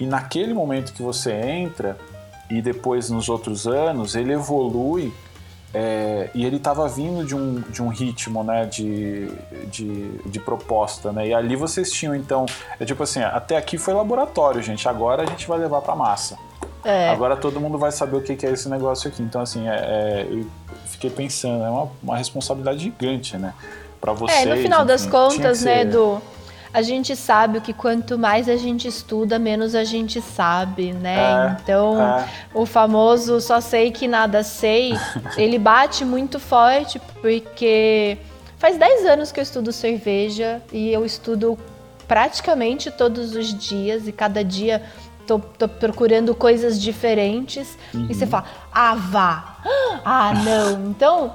[0.00, 1.98] E naquele momento que você entra,
[2.50, 5.12] e depois nos outros anos ele evolui
[5.72, 9.28] é, e ele estava vindo de um, de um ritmo né, de,
[9.70, 11.12] de, de, proposta.
[11.12, 11.28] Né?
[11.28, 12.46] E ali vocês tinham, então,
[12.80, 16.38] é tipo assim, até aqui foi laboratório, gente, agora a gente vai levar para massa.
[16.84, 17.10] É.
[17.10, 19.22] Agora todo mundo vai saber o que é esse negócio aqui.
[19.22, 20.46] Então, assim, é, é eu
[20.86, 23.52] fiquei pensando, é uma, uma responsabilidade gigante, né?
[24.00, 24.46] Para vocês.
[24.46, 26.22] É, no final enfim, das contas, né, do
[26.78, 31.18] a gente sabe que quanto mais a gente estuda, menos a gente sabe, né?
[31.18, 32.28] É, então, é.
[32.54, 34.92] o famoso só sei que nada sei,
[35.36, 38.16] ele bate muito forte porque
[38.58, 41.58] faz 10 anos que eu estudo cerveja e eu estudo
[42.06, 44.80] praticamente todos os dias e cada dia
[45.26, 48.06] tô, tô procurando coisas diferentes uhum.
[48.08, 48.30] e você uhum.
[48.30, 49.56] fala, ah, vá,
[50.04, 50.90] ah, não.
[50.90, 51.34] Então,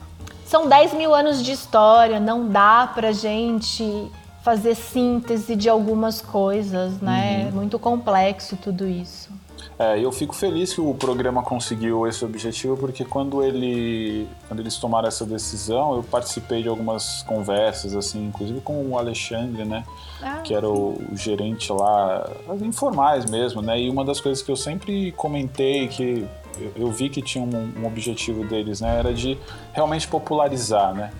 [0.44, 7.00] são 10 mil anos de história, não dá pra gente fazer síntese de algumas coisas,
[7.00, 7.42] né?
[7.42, 7.48] Uhum.
[7.48, 9.30] É muito complexo tudo isso.
[9.78, 14.76] É, eu fico feliz que o programa conseguiu esse objetivo, porque quando ele, quando eles
[14.76, 19.84] tomaram essa decisão, eu participei de algumas conversas, assim, inclusive com o Alexandre, né,
[20.22, 22.28] ah, que era o, o, gerente lá,
[22.60, 26.26] informais mesmo, né, e uma das coisas que eu sempre comentei que
[26.58, 29.38] eu, eu vi que tinha um, um objetivo deles, né, era de
[29.72, 31.10] realmente popularizar, né,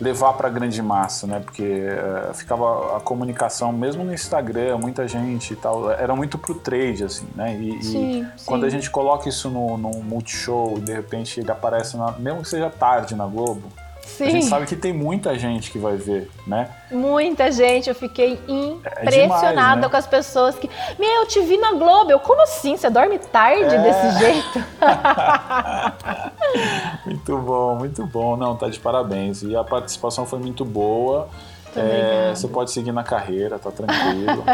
[0.00, 1.40] levar para a grande massa, né?
[1.40, 6.54] Porque uh, ficava a comunicação, mesmo no Instagram, muita gente e tal, era muito pro
[6.54, 7.56] trade, assim, né?
[7.56, 11.96] E, sim, e quando a gente coloca isso no, no Multishow, de repente ele aparece,
[11.96, 13.68] na, mesmo que seja tarde na Globo,
[14.18, 14.26] Sim.
[14.26, 16.68] A gente sabe que tem muita gente que vai ver, né?
[16.90, 17.88] Muita gente.
[17.88, 19.88] Eu fiquei impressionada é demais, né?
[19.88, 20.68] com as pessoas que.
[20.98, 22.10] Meu, eu te vi na Globo.
[22.10, 22.76] Eu, como assim?
[22.76, 23.78] Você dorme tarde é.
[23.78, 24.64] desse jeito?
[27.06, 28.36] muito bom, muito bom.
[28.36, 29.44] Não, tá de parabéns.
[29.44, 31.28] E a participação foi muito boa.
[31.76, 34.42] É, você pode seguir na carreira, tá tranquilo.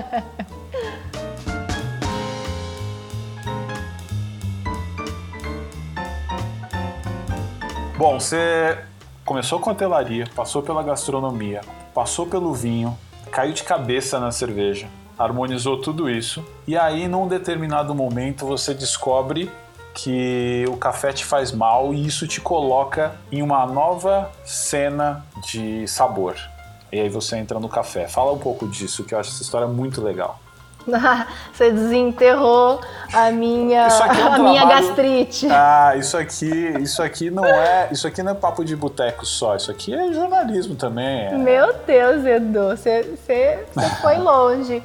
[7.97, 8.77] Bom, você
[9.25, 11.63] começou com a hotelaria, passou pela gastronomia,
[11.95, 12.97] passou pelo vinho,
[13.31, 14.87] caiu de cabeça na cerveja,
[15.19, 19.51] harmonizou tudo isso e aí num determinado momento você descobre
[19.95, 25.87] que o café te faz mal e isso te coloca em uma nova cena de
[25.87, 26.35] sabor.
[26.93, 28.09] E aí você entra no café.
[28.09, 30.41] Fala um pouco disso, que eu acho essa história muito legal.
[31.53, 32.81] Você desenterrou
[33.13, 35.49] a minha, é um a minha gastrite.
[35.51, 39.57] Ah, isso aqui, isso aqui não é, isso aqui não é papo de boteco só,
[39.57, 41.27] isso aqui é jornalismo também.
[41.27, 41.33] É...
[41.37, 44.83] Meu Deus, Edu, você, você, você foi longe.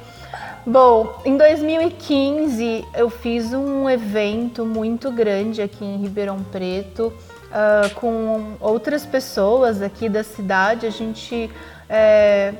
[0.66, 7.12] Bom, em 2015 eu fiz um evento muito grande aqui em Ribeirão Preto
[7.50, 10.86] uh, com outras pessoas aqui da cidade.
[10.86, 11.50] A gente
[11.88, 12.54] é,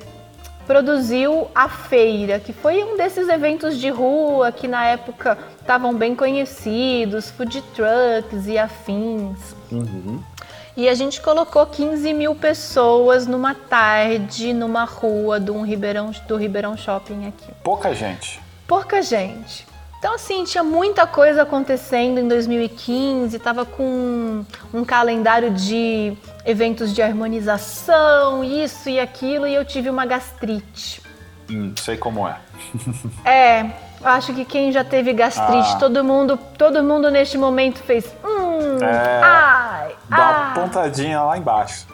[0.71, 6.15] produziu a feira, que foi um desses eventos de rua que na época estavam bem
[6.15, 9.37] conhecidos, food trucks e afins.
[9.73, 10.23] Uhum.
[10.77, 16.37] E a gente colocou 15 mil pessoas numa tarde, numa rua do, um Ribeirão, do
[16.37, 17.51] Ribeirão Shopping aqui.
[17.65, 18.41] Pouca gente.
[18.69, 19.67] Pouca gente.
[19.99, 27.03] Então, assim, tinha muita coisa acontecendo em 2015, estava com um calendário de eventos de
[27.03, 31.03] harmonização, isso e aquilo, e eu tive uma gastrite.
[31.51, 32.37] Hum, sei como é.
[33.25, 33.71] é,
[34.03, 35.79] acho que quem já teve gastrite, ah.
[35.79, 40.45] todo mundo, todo mundo neste momento fez, hum, é, ai, dá ai.
[40.45, 41.87] uma pontadinha lá embaixo.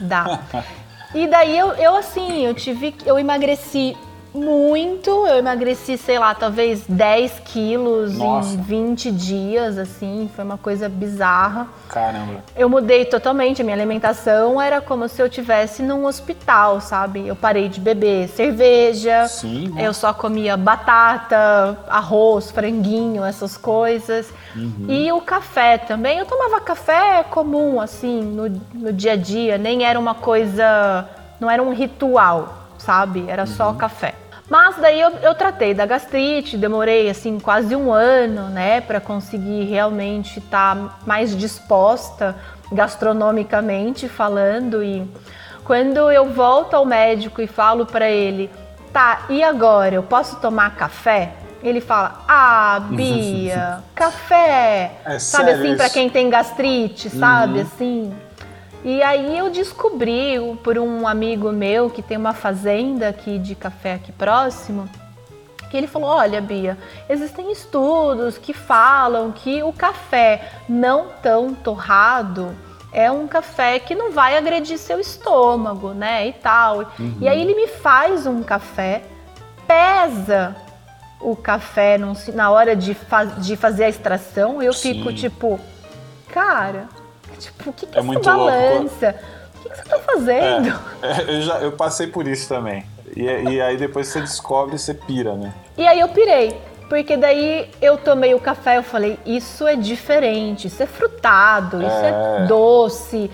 [0.00, 0.40] Dá.
[1.14, 3.96] E daí eu, eu assim, eu tive, eu emagreci
[4.36, 5.10] muito.
[5.26, 8.54] Eu emagreci, sei lá, talvez 10 quilos Nossa.
[8.54, 10.30] em 20 dias, assim.
[10.34, 11.66] Foi uma coisa bizarra.
[11.88, 12.44] Caramba.
[12.54, 13.62] Eu mudei totalmente.
[13.62, 17.26] A minha alimentação era como se eu tivesse num hospital, sabe?
[17.26, 19.26] Eu parei de beber cerveja.
[19.26, 19.74] Sim.
[19.78, 24.32] Eu só comia batata, arroz, franguinho, essas coisas.
[24.54, 24.86] Uhum.
[24.88, 26.18] E o café também.
[26.18, 29.58] Eu tomava café comum, assim, no, no dia a dia.
[29.58, 31.08] Nem era uma coisa.
[31.40, 33.24] Não era um ritual, sabe?
[33.28, 33.46] Era uhum.
[33.48, 34.14] só café.
[34.48, 39.64] Mas daí eu, eu tratei da gastrite, demorei assim quase um ano, né, para conseguir
[39.64, 42.36] realmente estar tá mais disposta
[42.70, 45.08] gastronomicamente falando e
[45.64, 48.48] quando eu volto ao médico e falo para ele,
[48.92, 51.32] tá, e agora eu posso tomar café?
[51.60, 54.92] Ele fala: "Ah, Bia, café".
[55.04, 57.62] É sabe assim para quem tem gastrite, sabe uhum.
[57.62, 58.16] assim?
[58.86, 63.94] E aí eu descobri por um amigo meu que tem uma fazenda aqui de café
[63.94, 64.88] aqui próximo,
[65.68, 72.54] que ele falou: "Olha, Bia, existem estudos que falam que o café não tão torrado
[72.92, 76.28] é um café que não vai agredir seu estômago, né?
[76.28, 76.92] E tal.
[76.96, 77.18] Uhum.
[77.20, 79.02] E aí ele me faz um café,
[79.66, 80.54] pesa
[81.20, 81.98] o café
[82.32, 82.96] na hora de,
[83.38, 84.94] de fazer a extração, eu Sim.
[84.94, 85.58] fico tipo,
[86.32, 86.86] cara,
[87.38, 89.14] Tipo, o que, que é, é essa balança?
[89.54, 90.80] O que, que, você tá fazendo?
[91.02, 92.84] É, é, eu, já, eu passei por isso também.
[93.14, 95.52] E, e aí depois você descobre, você pira, né?
[95.76, 96.58] E aí eu pirei.
[96.88, 101.78] Porque daí eu tomei o café e eu falei, isso é diferente, isso é frutado,
[101.82, 103.30] isso é, é doce.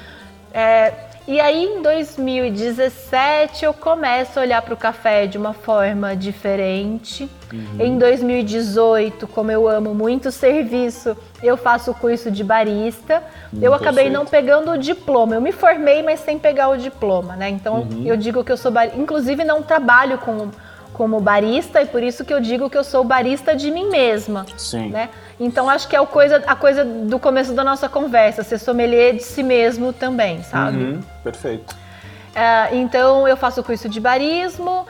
[0.55, 0.93] É,
[1.33, 7.27] e aí em 2017 eu começo a olhar para o café de uma forma diferente.
[7.51, 7.81] Uhum.
[7.81, 13.23] Em 2018, como eu amo muito serviço, eu faço o curso de barista.
[13.51, 14.12] Hum, eu acabei perfeito.
[14.12, 15.35] não pegando o diploma.
[15.35, 17.49] Eu me formei, mas sem pegar o diploma, né?
[17.49, 18.03] Então uhum.
[18.05, 18.99] eu digo que eu sou barista.
[18.99, 20.51] Inclusive não trabalho com
[20.92, 24.45] como barista e por isso que eu digo que eu sou barista de mim mesma.
[24.59, 24.90] Sim.
[24.90, 25.09] Né?
[25.38, 29.14] Então acho que é a coisa, a coisa do começo da nossa conversa, ser sommelier
[29.14, 30.79] de si mesmo também, sabe?
[30.79, 31.75] Uhum, perfeito.
[31.75, 34.87] Uh, então eu faço o curso de barismo,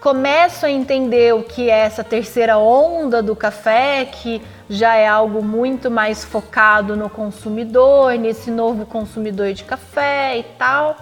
[0.00, 5.42] começo a entender o que é essa terceira onda do café, que já é algo
[5.42, 10.96] muito mais focado no consumidor, nesse novo consumidor de café e tal.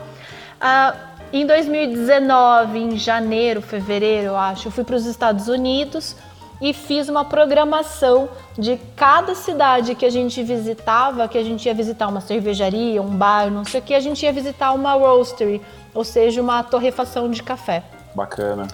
[0.60, 6.16] Uh, em 2019, em janeiro, fevereiro, eu acho, eu fui para os Estados Unidos
[6.64, 8.26] e fiz uma programação
[8.58, 13.10] de cada cidade que a gente visitava, que a gente ia visitar uma cervejaria, um
[13.10, 15.60] bar, não sei o que, a gente ia visitar uma roastery,
[15.92, 17.82] ou seja, uma torrefação de café.
[18.14, 18.66] Bacana.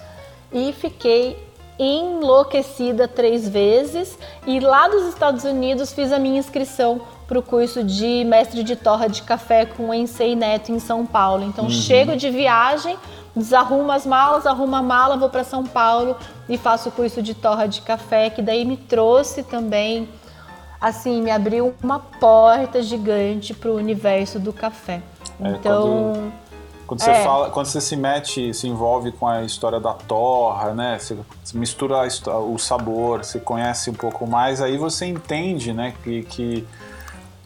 [0.53, 1.37] E fiquei
[1.77, 7.83] enlouquecida três vezes e lá dos Estados Unidos fiz a minha inscrição para o curso
[7.83, 11.43] de mestre de torra de café com o Ensei Neto em São Paulo.
[11.43, 11.69] Então, uhum.
[11.69, 12.97] chego de viagem,
[13.35, 16.15] desarrumo as malas, arrumo a mala, vou para São Paulo
[16.49, 20.09] e faço o curso de torra de café, que daí me trouxe também,
[20.79, 25.01] assim, me abriu uma porta gigante para o universo do café.
[25.39, 26.13] É, então.
[26.13, 26.33] Quando,
[26.91, 27.23] quando você é.
[27.23, 30.99] fala, quando você se mete, se envolve com a história da torra, né?
[30.99, 36.23] Você, você mistura o sabor, você conhece um pouco mais, aí você entende, né, que,
[36.23, 36.67] que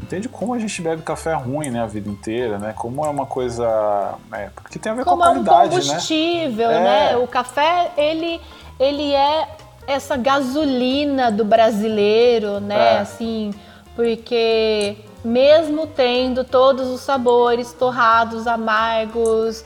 [0.01, 2.73] entende como a gente bebe café ruim, né, a vida inteira, né?
[2.75, 5.81] Como é uma coisa, é, porque tem a ver como com a qualidade, é um
[5.81, 6.79] combustível, né?
[6.79, 7.12] né?
[7.13, 7.17] É.
[7.17, 8.41] O café, ele
[8.79, 9.47] ele é
[9.88, 12.95] essa gasolina do brasileiro, né?
[12.95, 12.97] É.
[12.99, 13.53] Assim,
[13.95, 19.63] porque mesmo tendo todos os sabores torrados, amargos,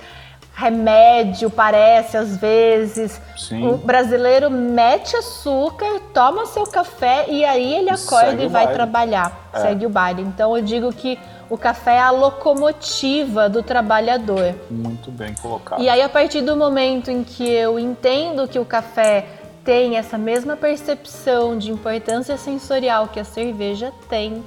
[0.60, 3.19] remédio, parece às vezes.
[3.38, 3.65] Sim.
[3.65, 9.50] O brasileiro mete açúcar, toma seu café e aí ele acorda Segue e vai trabalhar.
[9.54, 9.62] É.
[9.62, 10.22] Segue o baile.
[10.22, 11.17] Então eu digo que
[11.50, 14.54] o café é a locomotiva do trabalhador.
[14.69, 15.82] Muito bem colocado.
[15.82, 19.26] E aí, a partir do momento em que eu entendo que o café
[19.63, 24.43] tem essa mesma percepção de importância sensorial que a cerveja tem,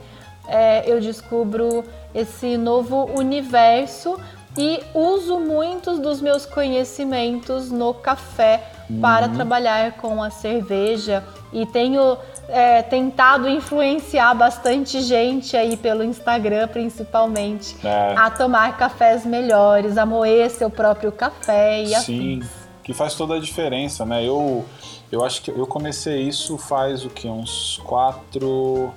[0.46, 4.18] é, eu descubro esse novo universo
[4.57, 9.01] e uso muitos dos meus conhecimentos no café uhum.
[9.01, 12.16] para trabalhar com a cerveja e tenho
[12.49, 18.14] é, tentado influenciar bastante gente aí pelo Instagram principalmente é.
[18.16, 21.95] a tomar cafés melhores, a moer seu próprio café e Sim,
[22.39, 22.47] afins.
[22.83, 24.22] que faz toda a diferença, né?
[24.22, 24.64] Eu,
[25.11, 28.93] eu acho que eu comecei isso faz o que uns quatro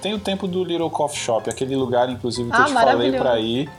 [0.00, 3.12] tem o tempo do Little Coffee Shop, aquele lugar inclusive que ah, eu te falei
[3.12, 3.70] para ir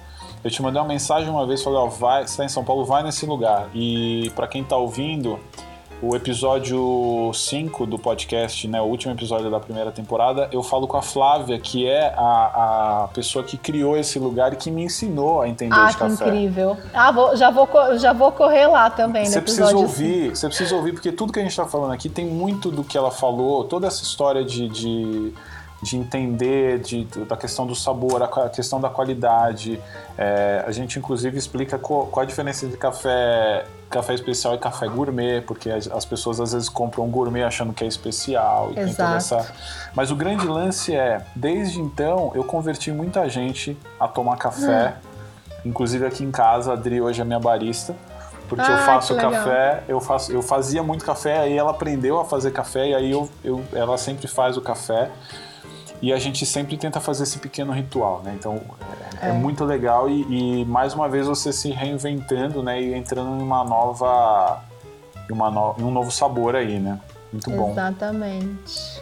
[0.46, 2.86] Eu te mandei uma mensagem uma vez, falei, ó, vai, você tá em São Paulo,
[2.86, 3.68] vai nesse lugar.
[3.74, 5.40] E para quem tá ouvindo,
[6.00, 10.98] o episódio 5 do podcast, né, o último episódio da primeira temporada, eu falo com
[10.98, 15.42] a Flávia, que é a, a pessoa que criou esse lugar e que me ensinou
[15.42, 16.14] a entender ah, de café.
[16.14, 16.78] Ah, que incrível.
[16.94, 17.68] Ah, vou, já, vou,
[17.98, 21.42] já vou correr lá também você precisa ouvir, Você precisa ouvir, porque tudo que a
[21.42, 25.34] gente está falando aqui tem muito do que ela falou, toda essa história de, de
[25.86, 29.80] de entender de, da questão do sabor, a questão da qualidade.
[30.18, 34.88] É, a gente inclusive explica qual, qual, a diferença de café café especial e café
[34.88, 39.16] gourmet, porque as, as pessoas às vezes compram gourmet achando que é especial e Exato.
[39.16, 39.54] essa.
[39.94, 44.96] Mas o grande lance é, desde então eu converti muita gente a tomar café.
[44.96, 45.70] Hum.
[45.70, 47.96] Inclusive aqui em casa, a Adri hoje é minha barista
[48.48, 52.26] porque ah, eu faço café, eu faço, eu fazia muito café, aí ela aprendeu a
[52.26, 55.10] fazer café e aí eu, eu, ela sempre faz o café.
[56.06, 58.36] E a gente sempre tenta fazer esse pequeno ritual, né?
[58.38, 58.62] Então
[59.20, 59.30] é, é.
[59.30, 62.80] é muito legal e, e, mais uma vez você se reinventando, né?
[62.80, 64.64] E entrando em uma nova,
[65.32, 67.00] uma no, um novo sabor aí, né?
[67.34, 67.72] Muito bom.
[67.72, 69.02] Exatamente.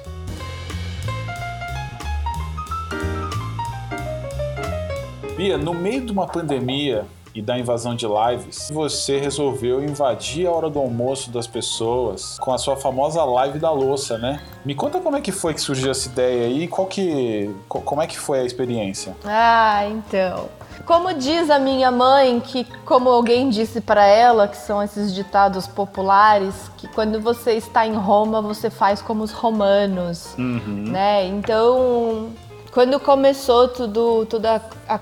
[5.36, 10.52] Bia, no meio de uma pandemia, e da invasão de lives, você resolveu invadir a
[10.52, 14.42] hora do almoço das pessoas com a sua famosa live da louça, né?
[14.64, 18.02] Me conta como é que foi que surgiu essa ideia aí e qual que, como
[18.02, 19.16] é que foi a experiência?
[19.26, 20.50] Ah, então.
[20.86, 25.66] Como diz a minha mãe, que como alguém disse para ela, que são esses ditados
[25.66, 30.86] populares, que quando você está em Roma, você faz como os romanos, uhum.
[30.88, 31.26] né?
[31.28, 32.32] Então,
[32.72, 35.00] quando começou tudo, toda a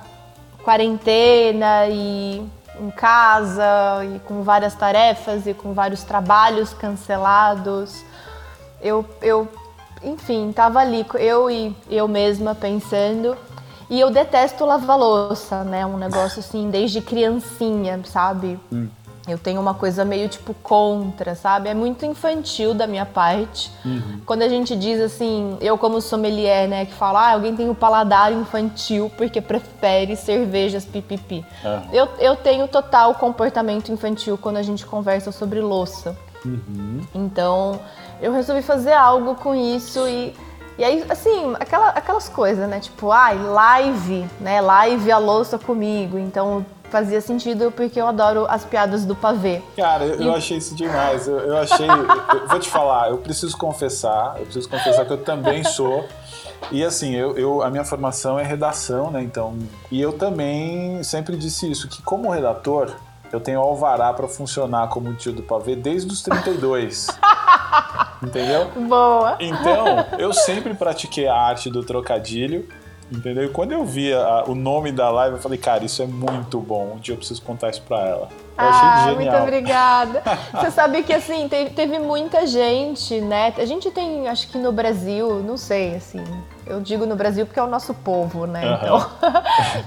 [0.64, 2.46] quarentena e
[2.80, 8.04] em casa e com várias tarefas e com vários trabalhos cancelados.
[8.82, 9.48] Eu, eu
[10.04, 13.38] enfim, estava ali, eu e eu mesma pensando.
[13.90, 15.86] E eu detesto lavar louça, né?
[15.86, 18.58] Um negócio assim, desde criancinha, sabe?
[18.72, 18.88] Hum.
[19.28, 21.70] Eu tenho uma coisa meio tipo contra, sabe?
[21.70, 23.72] É muito infantil da minha parte.
[23.86, 24.22] Uhum.
[24.26, 27.72] Quando a gente diz assim, eu como sommelier, né, que fala, ah, alguém tem o
[27.72, 31.46] um paladar infantil porque prefere cervejas pipipi.
[31.64, 31.82] Uhum.
[31.94, 36.18] Eu, eu tenho total comportamento infantil quando a gente conversa sobre louça.
[36.44, 37.02] Uhum.
[37.14, 37.80] Então,
[38.20, 40.34] eu resolvi fazer algo com isso e
[40.78, 42.80] e aí, assim, aquela, aquelas coisas, né?
[42.80, 44.62] Tipo, ai, live, né?
[44.62, 46.18] Live a louça comigo.
[46.18, 49.62] Então, fazia sentido porque eu adoro as piadas do pavê.
[49.76, 50.28] Cara, eu, e...
[50.28, 51.28] eu achei isso demais.
[51.28, 51.88] Eu, eu achei.
[51.90, 56.06] eu, vou te falar, eu preciso confessar, eu preciso confessar que eu também sou.
[56.72, 59.24] E assim, eu, eu, a minha formação é redação, né?
[59.24, 59.58] Então,
[59.90, 62.92] e eu também sempre disse isso, que como redator,
[63.32, 67.08] eu tenho alvará para funcionar como tio do pavê desde os 32.
[68.22, 68.70] Entendeu?
[68.88, 69.38] Boa.
[69.40, 72.68] Então, eu sempre pratiquei a arte do trocadilho
[73.12, 73.44] Entendeu?
[73.44, 76.60] E quando eu vi a, o nome da live, eu falei, cara, isso é muito
[76.60, 76.94] bom.
[76.96, 78.30] Um dia eu preciso contar isso pra ela.
[78.58, 80.24] Eu ah, muito obrigada.
[80.54, 83.54] Você sabe que, assim, teve, teve, muita gente, né?
[83.58, 86.24] A gente tem, acho que no Brasil, não sei, assim,
[86.66, 88.66] eu digo no Brasil porque é o nosso povo, né?
[88.66, 88.76] Uhum.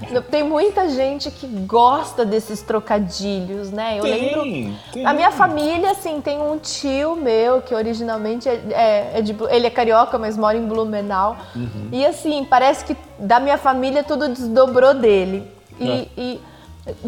[0.09, 3.97] Então, tem muita gente que gosta desses trocadilhos, né?
[3.97, 4.75] Eu tem, lembro.
[4.91, 5.05] Tem.
[5.05, 9.67] A minha família, assim, tem um tio meu que originalmente é, é, é de, ele
[9.67, 11.37] é carioca, mas mora em Blumenau.
[11.55, 11.89] Uhum.
[11.91, 15.51] E assim, parece que da minha família tudo desdobrou dele.
[15.79, 16.07] E, é.
[16.17, 16.41] e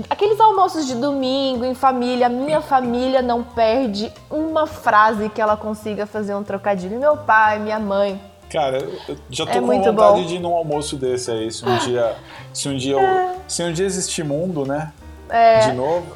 [0.10, 6.08] Aqueles almoços de domingo em família, minha família não perde uma frase que ela consiga
[6.08, 7.00] fazer um trocadilho.
[7.00, 8.20] Meu pai, minha mãe.
[8.58, 10.26] Cara, eu já tô é com vontade bom.
[10.26, 12.16] de ir num almoço desse aí, se um dia,
[12.52, 14.92] se um dia, eu, se um dia existir mundo, né?
[15.30, 15.60] É.
[15.60, 16.08] De novo.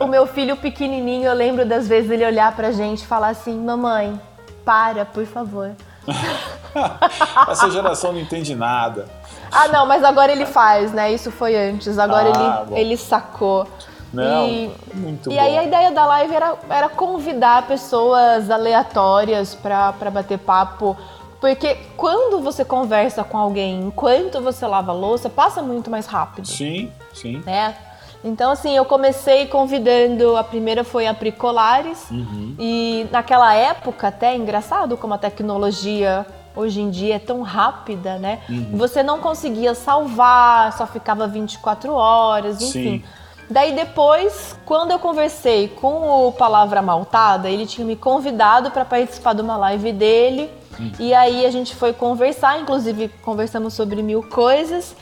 [0.00, 3.54] O meu filho pequenininho, eu lembro das vezes ele olhar pra gente e falar assim:
[3.62, 4.18] "Mamãe,
[4.64, 5.72] para, por favor".
[7.48, 9.06] Essa geração não entende nada.
[9.52, 11.12] Ah, não, mas agora ele faz, né?
[11.12, 11.98] Isso foi antes.
[11.98, 13.68] Agora ah, ele, ele sacou.
[14.10, 15.40] Não, e, muito e bom.
[15.40, 20.96] aí a ideia da live era, era convidar pessoas aleatórias para bater papo.
[21.44, 26.48] Porque quando você conversa com alguém enquanto você lava a louça, passa muito mais rápido.
[26.48, 27.42] Sim, sim.
[27.44, 27.76] Né?
[28.24, 30.38] Então, assim, eu comecei convidando.
[30.38, 32.10] A primeira foi a Pricolares.
[32.10, 32.56] Uhum.
[32.58, 36.24] E naquela época, até é engraçado como a tecnologia
[36.56, 38.40] hoje em dia é tão rápida, né?
[38.48, 38.78] Uhum.
[38.78, 43.02] Você não conseguia salvar, só ficava 24 horas, enfim.
[43.02, 43.04] Sim.
[43.50, 49.34] Daí depois, quando eu conversei com o Palavra Maltada, ele tinha me convidado para participar
[49.34, 50.50] de uma live dele.
[50.98, 54.94] E aí a gente foi conversar, inclusive conversamos sobre mil coisas.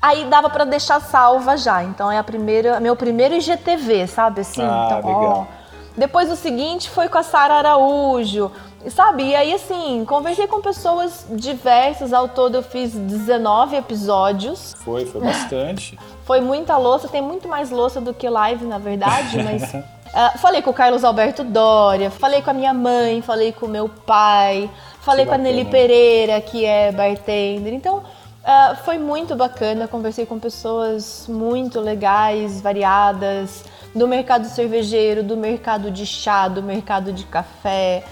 [0.00, 1.84] Aí dava para deixar salva já.
[1.84, 4.62] Então é a primeira, meu primeiro IGTV, sabe assim?
[4.62, 5.48] Ah, então, legal.
[5.48, 5.62] Ó,
[5.96, 8.50] depois o seguinte foi com a Sara Araújo.
[8.88, 9.24] sabe?
[9.24, 12.12] E aí, assim, conversei com pessoas diversas.
[12.12, 14.74] Ao todo, eu fiz 19 episódios.
[14.78, 15.98] Foi, foi bastante.
[16.24, 17.08] foi muita louça.
[17.08, 19.74] Tem muito mais louça do que live, na verdade, mas.
[19.74, 23.68] Uh, falei com o Carlos Alberto Dória, falei com a minha mãe, falei com o
[23.68, 24.70] meu pai,
[25.02, 27.74] falei com a Nelly Pereira, que é bartender.
[27.74, 29.86] Então, uh, foi muito bacana.
[29.86, 37.12] Conversei com pessoas muito legais, variadas, do mercado cervejeiro, do mercado de chá, do mercado
[37.12, 38.02] de café.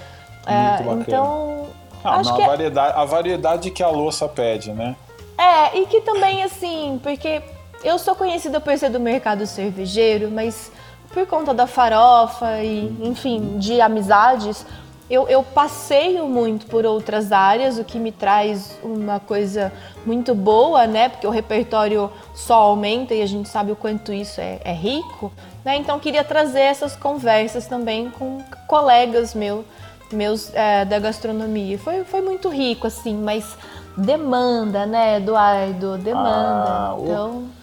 [0.45, 1.67] Uh, então,
[2.05, 4.97] ah, acho que é variedade, a variedade que a louça pede, né?
[5.39, 7.43] É, e que também, assim, porque
[7.83, 10.71] eu sou conhecida por ser do mercado cervejeiro, mas
[11.13, 14.67] por conta da farofa e, enfim, de amizades,
[15.11, 19.73] eu, eu, passeio muito por outras áreas, o que me traz uma coisa
[20.07, 21.09] muito boa, né?
[21.09, 25.33] Porque o repertório só aumenta e a gente sabe o quanto isso é, é rico.
[25.65, 25.77] Né?
[25.77, 29.65] Então, queria trazer essas conversas também com colegas meu,
[30.13, 31.77] meus é, da gastronomia.
[31.79, 33.59] Foi, foi muito rico, assim, mas
[33.97, 35.99] demanda, né, Eduardo?
[35.99, 36.93] Demanda.
[36.93, 37.31] Ah, então.
[37.31, 37.61] O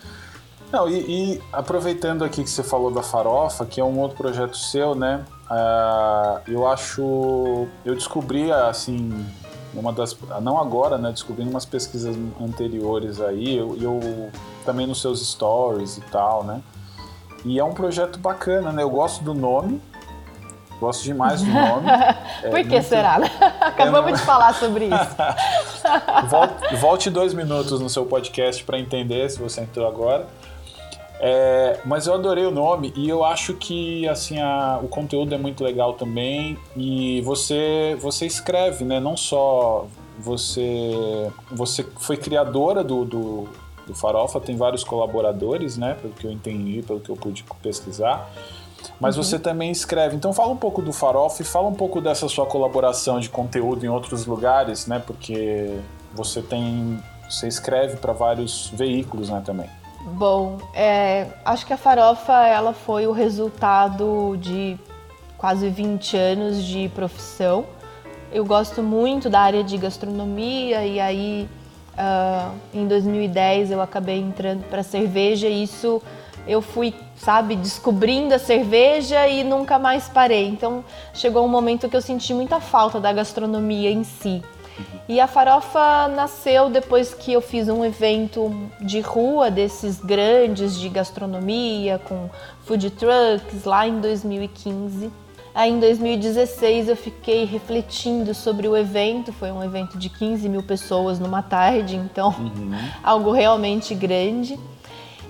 [0.72, 4.58] não, e, e, aproveitando aqui que você falou da farofa, que é um outro projeto
[4.58, 5.26] seu, né?
[5.50, 7.68] Uh, eu acho.
[7.86, 9.26] Eu descobri, assim,
[9.74, 10.18] uma das.
[10.42, 11.12] Não agora, né?
[11.12, 14.32] Descobri umas pesquisas anteriores aí, eu, eu
[14.66, 16.62] também nos seus stories e tal, né?
[17.46, 18.84] E é um projeto bacana, né?
[18.84, 19.82] Eu gosto do nome,
[20.80, 21.88] Gosto demais do nome.
[22.44, 22.84] É Por que muito...
[22.84, 23.18] será?
[23.18, 23.32] Né?
[23.60, 24.14] Acabamos é...
[24.14, 25.16] de falar sobre isso.
[26.30, 30.28] volte, volte, dois minutos no seu podcast para entender se você entrou agora.
[31.20, 35.38] É, mas eu adorei o nome e eu acho que assim a, o conteúdo é
[35.38, 39.00] muito legal também e você você escreve, né?
[39.00, 39.88] Não só
[40.20, 43.50] você você foi criadora do, do,
[43.88, 45.98] do Farofa, tem vários colaboradores, né?
[46.00, 48.30] Pelo que eu entendi, pelo que eu pude pesquisar.
[49.00, 49.24] Mas uhum.
[49.24, 50.16] você também escreve.
[50.16, 53.84] Então fala um pouco do Farofa e fala um pouco dessa sua colaboração de conteúdo
[53.84, 55.02] em outros lugares, né?
[55.06, 55.80] Porque
[56.14, 59.70] você tem você escreve para vários veículos, né, também.
[60.14, 64.78] Bom, é, acho que a farofa ela foi o resultado de
[65.38, 67.66] quase 20 anos de profissão.
[68.32, 71.50] Eu gosto muito da área de gastronomia e aí
[71.94, 76.02] uh, em 2010 eu acabei entrando para cerveja e isso
[76.48, 80.48] eu fui, sabe, descobrindo a cerveja e nunca mais parei.
[80.48, 84.42] Então chegou um momento que eu senti muita falta da gastronomia em si.
[85.08, 90.90] E a farofa nasceu depois que eu fiz um evento de rua desses grandes de
[90.90, 92.30] gastronomia com
[92.66, 95.12] food trucks lá em 2015.
[95.56, 100.62] Aí em 2016 eu fiquei refletindo sobre o evento, foi um evento de 15 mil
[100.62, 102.78] pessoas numa tarde, então uhum.
[103.04, 104.60] algo realmente grande.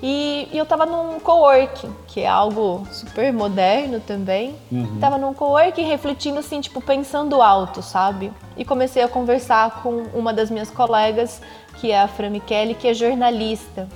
[0.02, 4.56] E, e eu estava num coworking, que é algo super moderno também.
[4.72, 5.00] Uhum.
[5.00, 8.32] Tava num coworking refletindo assim, tipo, pensando alto, sabe?
[8.56, 11.41] E comecei a conversar com uma das minhas colegas,
[11.76, 13.88] que é a Fran Michele, que é jornalista.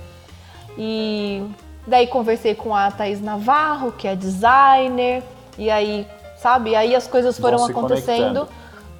[0.76, 1.46] E
[1.86, 5.22] daí conversei com a Thaís Navarro, que é designer.
[5.56, 6.74] E aí, sabe?
[6.74, 8.48] Aí as coisas foram acontecendo.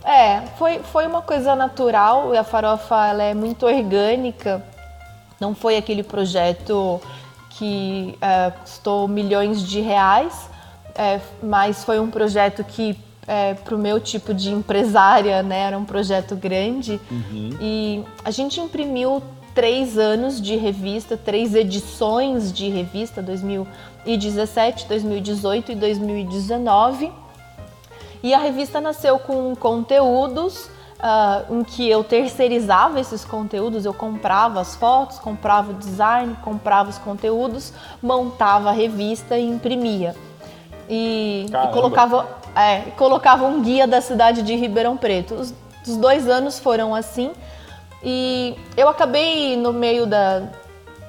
[0.04, 2.32] É, foi, foi uma coisa natural.
[2.32, 4.62] E a farofa ela é muito orgânica.
[5.42, 7.00] Não foi aquele projeto
[7.50, 10.48] que é, custou milhões de reais,
[10.94, 15.76] é, mas foi um projeto que é, para o meu tipo de empresária, né, era
[15.76, 17.00] um projeto grande.
[17.10, 17.50] Uhum.
[17.60, 19.20] E a gente imprimiu
[19.52, 27.10] três anos de revista, três edições de revista, 2017, 2018 e 2019.
[28.22, 30.70] E a revista nasceu com conteúdos
[31.02, 36.88] uh, em que eu terceirizava esses conteúdos, eu comprava as fotos, comprava o design, comprava
[36.90, 40.14] os conteúdos, montava a revista e imprimia.
[40.88, 45.34] E, e colocava, é, colocava um guia da cidade de Ribeirão Preto.
[45.34, 45.54] Os,
[45.86, 47.32] os dois anos foram assim.
[48.02, 50.42] E eu acabei no meio da,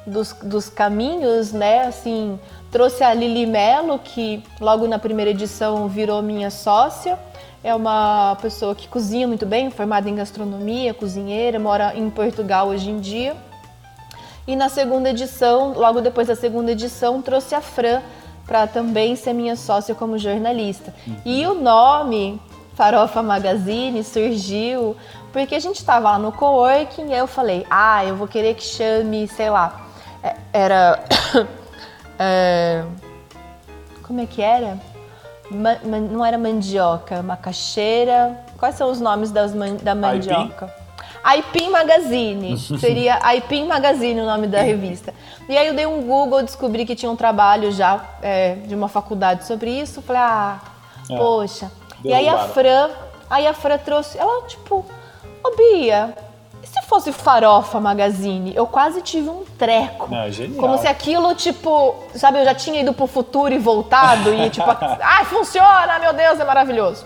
[0.06, 1.88] dos, dos, caminhos, né?
[1.88, 2.40] Assim,
[2.72, 7.18] trouxe a Lili Melo, que logo na primeira edição virou minha sócia.
[7.64, 12.90] É uma pessoa que cozinha muito bem, formada em gastronomia, cozinheira, mora em Portugal hoje
[12.90, 13.38] em dia.
[14.46, 18.02] E na segunda edição, logo depois da segunda edição, trouxe a Fran
[18.46, 20.94] para também ser minha sócia como jornalista.
[21.08, 21.16] Uhum.
[21.26, 22.42] E o nome
[22.76, 24.98] Farofa Magazine surgiu
[25.32, 28.64] porque a gente estava lá no coworking e eu falei, ah, eu vou querer que
[28.64, 29.88] chame, sei lá,
[30.22, 31.04] é, era.
[32.20, 32.84] é,
[34.04, 34.78] como é que era?
[35.54, 38.40] Não era mandioca, macaxeira.
[38.58, 40.74] Quais são os nomes das man, da mandioca?
[41.24, 42.58] Aipim Magazine.
[42.80, 45.14] Seria Aipim Magazine o nome da revista.
[45.48, 48.90] E aí eu dei um Google, descobri que tinha um trabalho já é, de uma
[48.90, 50.02] faculdade sobre isso.
[50.02, 50.60] Falei, ah,
[51.10, 51.72] é, poxa.
[52.04, 52.90] E aí a Fran
[53.34, 54.86] Aí a Fran trouxe, ela tipo,
[55.44, 56.14] ô Bia, e se
[56.94, 58.54] fosse farofa magazine?
[58.56, 60.08] Eu quase tive um treco.
[60.14, 60.60] Ah, genial.
[60.60, 64.68] Como se aquilo, tipo, sabe, eu já tinha ido pro futuro e voltado e tipo,
[65.02, 67.04] ai, funciona, meu Deus, é maravilhoso.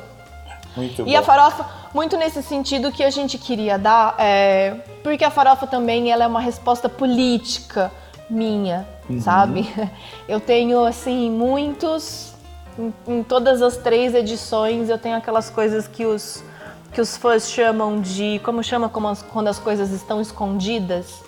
[0.76, 1.18] Muito E bom.
[1.18, 6.12] a farofa, muito nesse sentido que a gente queria dar, é, porque a farofa também
[6.12, 7.90] ela é uma resposta política
[8.30, 8.86] minha,
[9.22, 9.70] sabe?
[10.28, 12.34] Eu tenho, assim, muitos.
[12.78, 16.44] Em, em todas as três edições, eu tenho aquelas coisas que os,
[16.98, 18.42] que os fãs chamam de.
[18.44, 21.22] Como chama como as- quando as coisas estão escondidas?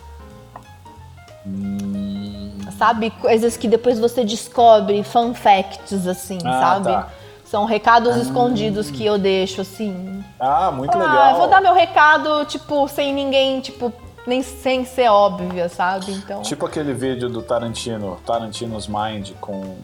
[2.76, 3.12] Sabe?
[3.12, 6.86] Coisas que depois você descobre, fun facts, assim, Ah, sabe?
[6.86, 7.08] tá.
[7.46, 10.24] São recados escondidos que eu deixo, assim.
[10.40, 11.30] Ah, muito Ah, legal.
[11.32, 13.94] eu vou dar meu recado, tipo, sem ninguém, tipo,
[14.26, 16.12] nem sem ser óbvia, sabe?
[16.14, 16.42] Então.
[16.42, 19.78] Tipo aquele vídeo do Tarantino, Tarantino's Mind, com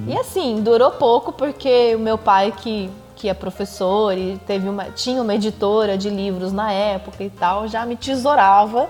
[0.07, 2.90] E assim, durou pouco porque o meu pai que
[3.24, 7.66] que é professor e teve uma, tinha uma editora de livros na época e tal,
[7.66, 8.86] já me tesourava.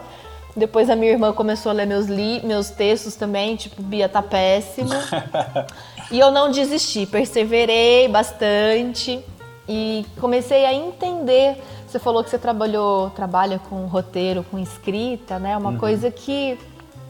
[0.57, 4.21] Depois a minha irmã começou a ler meus, li, meus textos também, tipo, Bia tá
[4.23, 4.97] péssima.
[6.11, 9.21] e eu não desisti, perseverei bastante
[9.69, 11.63] e comecei a entender.
[11.95, 15.57] Você falou que você trabalhou, trabalha com roteiro, com escrita, né?
[15.57, 16.59] Uma coisa que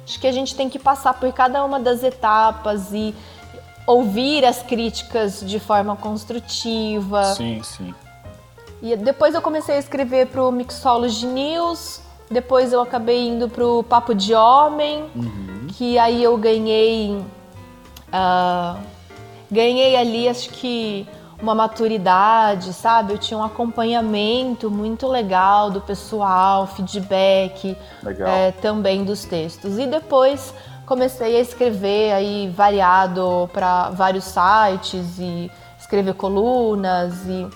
[0.04, 3.14] acho que a gente tem que passar por cada uma das etapas e
[3.86, 7.24] ouvir as críticas de forma construtiva.
[7.32, 7.94] Sim, sim.
[8.82, 14.14] E depois eu comecei a escrever pro Mixology News, depois eu acabei indo pro Papo
[14.14, 15.06] de Homem,
[15.78, 17.24] que aí eu ganhei.
[18.12, 18.76] ah,
[19.50, 21.08] ganhei ali, acho que
[21.40, 23.12] uma maturidade, sabe?
[23.12, 27.76] Eu tinha um acompanhamento muito legal do pessoal, feedback
[28.26, 29.78] é, também dos textos.
[29.78, 30.54] E depois
[30.86, 37.46] comecei a escrever aí variado para vários sites e escrever colunas e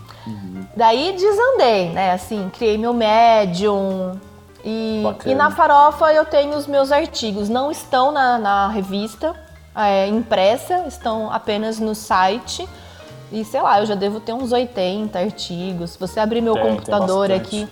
[0.77, 2.13] daí desandei, né?
[2.13, 4.19] Assim, criei meu Medium
[4.65, 7.49] e, e na Farofa eu tenho os meus artigos.
[7.49, 9.35] Não estão na, na revista
[9.75, 12.69] é, impressa, estão apenas no site.
[13.31, 15.91] E sei lá, eu já devo ter uns 80 artigos.
[15.91, 17.47] Se você abrir meu Tem, tem computador bastante.
[17.47, 17.69] aqui,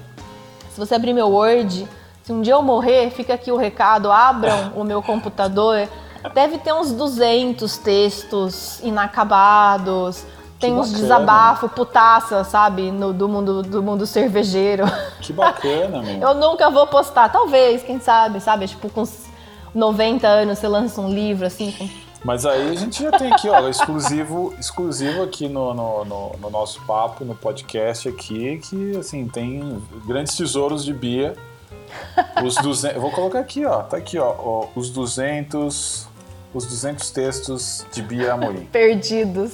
[0.71, 1.89] se você abrir meu Word,
[2.23, 5.89] se um dia eu morrer, fica aqui o recado, abram o meu computador.
[6.35, 10.25] Deve ter uns 200 textos inacabados.
[10.59, 11.03] Tem uns bacana.
[11.03, 12.91] desabafo, putaça, sabe?
[12.91, 14.85] No, do, mundo, do mundo cervejeiro.
[15.21, 16.21] Que bacana, meu.
[16.29, 17.29] Eu nunca vou postar.
[17.29, 18.67] Talvez, quem sabe, sabe?
[18.67, 19.27] Tipo, com uns
[19.75, 21.71] 90 anos você lança um livro assim.
[21.73, 21.89] Com...
[22.27, 26.51] Mas aí a gente já tem aqui, ó, exclusivo, exclusivo aqui no, no, no- no
[26.51, 31.37] nosso papo, no podcast aqui, que assim, tem grandes tesouros de Bia.
[32.45, 36.09] Os 200, vou colocar aqui, ó, tá aqui, ó, ó, os 200,
[36.53, 38.65] os 200 textos de Bia Amorim.
[38.73, 39.53] Perdidos.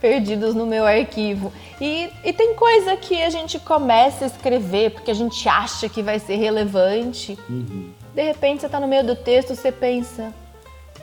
[0.00, 1.52] perdidos no meu arquivo.
[1.80, 6.02] E, e tem coisa que a gente começa a escrever porque a gente acha que
[6.02, 7.38] vai ser relevante.
[7.48, 7.90] Uhum.
[8.12, 10.32] De repente você tá no meio do texto, você pensa.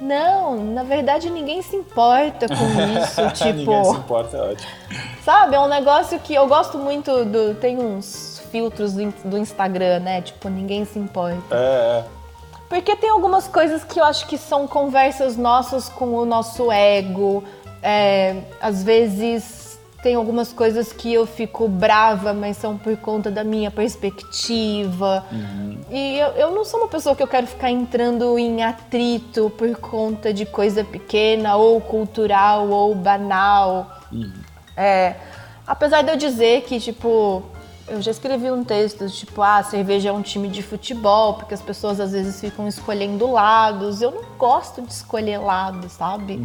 [0.01, 2.55] Não, na verdade ninguém se importa com
[2.99, 3.21] isso.
[3.35, 4.71] tipo, Ninguém se importa, é ótimo.
[5.23, 5.55] sabe?
[5.55, 7.53] É um negócio que eu gosto muito do.
[7.55, 10.21] Tem uns filtros do, do Instagram, né?
[10.23, 11.55] Tipo, ninguém se importa.
[11.55, 12.05] É, é.
[12.67, 17.43] Porque tem algumas coisas que eu acho que são conversas nossas com o nosso ego.
[17.83, 19.60] É, às vezes
[20.01, 25.23] tem algumas coisas que eu fico brava, mas são por conta da minha perspectiva.
[25.91, 29.75] E eu, eu não sou uma pessoa que eu quero ficar entrando em atrito por
[29.77, 33.99] conta de coisa pequena, ou cultural, ou banal.
[34.75, 35.15] É,
[35.67, 37.43] apesar de eu dizer que, tipo,
[37.87, 41.61] eu já escrevi um texto, tipo, ah, cerveja é um time de futebol, porque as
[41.61, 44.01] pessoas às vezes ficam escolhendo lados.
[44.01, 46.39] Eu não gosto de escolher lados, sabe?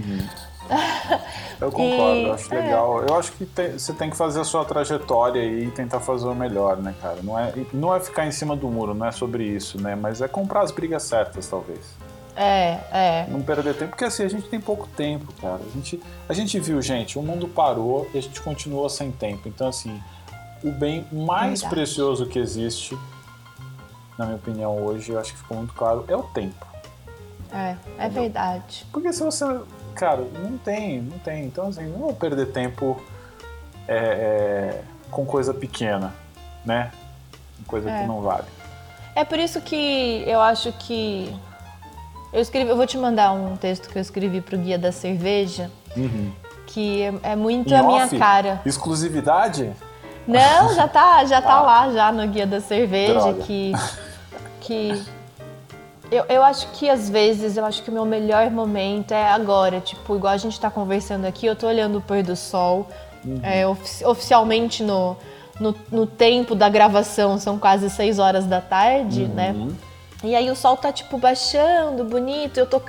[1.60, 2.60] Eu concordo, E- eu acho é.
[2.60, 3.02] legal.
[3.06, 6.34] Eu acho que tem- você tem que fazer a sua trajetória e tentar fazer o
[6.34, 7.18] melhor, né, cara?
[7.22, 9.94] Não é, não é ficar em cima do muro, não é sobre isso, né?
[9.96, 11.80] Mas é comprar as brigas certas, talvez.
[12.36, 13.26] É, é.
[13.30, 15.60] Não perder tempo, porque assim, a gente tem pouco tempo, cara.
[15.66, 19.48] A gente, a gente viu, gente, o mundo parou e a gente continua sem tempo.
[19.48, 19.98] Então, assim,
[20.62, 21.74] o bem mais Verdade.
[21.74, 22.98] precioso que existe,
[24.18, 26.66] na minha opinião, hoje, eu acho que ficou muito claro, é o tempo.
[27.50, 28.86] É, é verdade.
[28.92, 29.44] Porque se você.
[29.96, 31.44] Cara, não tem, não tem.
[31.44, 33.00] Então, assim, não vou perder tempo
[33.88, 36.12] é, é, com coisa pequena,
[36.64, 36.90] né?
[37.58, 38.00] Com Coisa É.
[38.02, 38.44] que não vale.
[39.14, 41.34] É por isso que eu acho que.
[42.32, 45.70] Eu escrevi, eu vou te mandar um texto que eu escrevi pro Guia da Cerveja,
[46.66, 48.60] que é, é muito a minha cara.
[48.66, 49.72] Exclusividade?
[50.26, 51.62] Não, já tá, já tá Ah.
[51.62, 53.42] lá já no Guia da Cerveja Droga.
[53.44, 53.72] que
[54.60, 55.02] que
[56.10, 59.80] eu, eu acho que às vezes eu acho que o meu melhor momento é agora,
[59.80, 62.86] tipo, igual a gente tá conversando aqui, eu tô olhando o pôr do sol.
[63.42, 65.16] É, ofi- oficialmente no,
[65.58, 69.52] no, no tempo da gravação são quase 6 horas da tarde, né?
[70.22, 72.58] E aí o sol tá tipo baixando, bonito.
[72.58, 72.80] Eu tô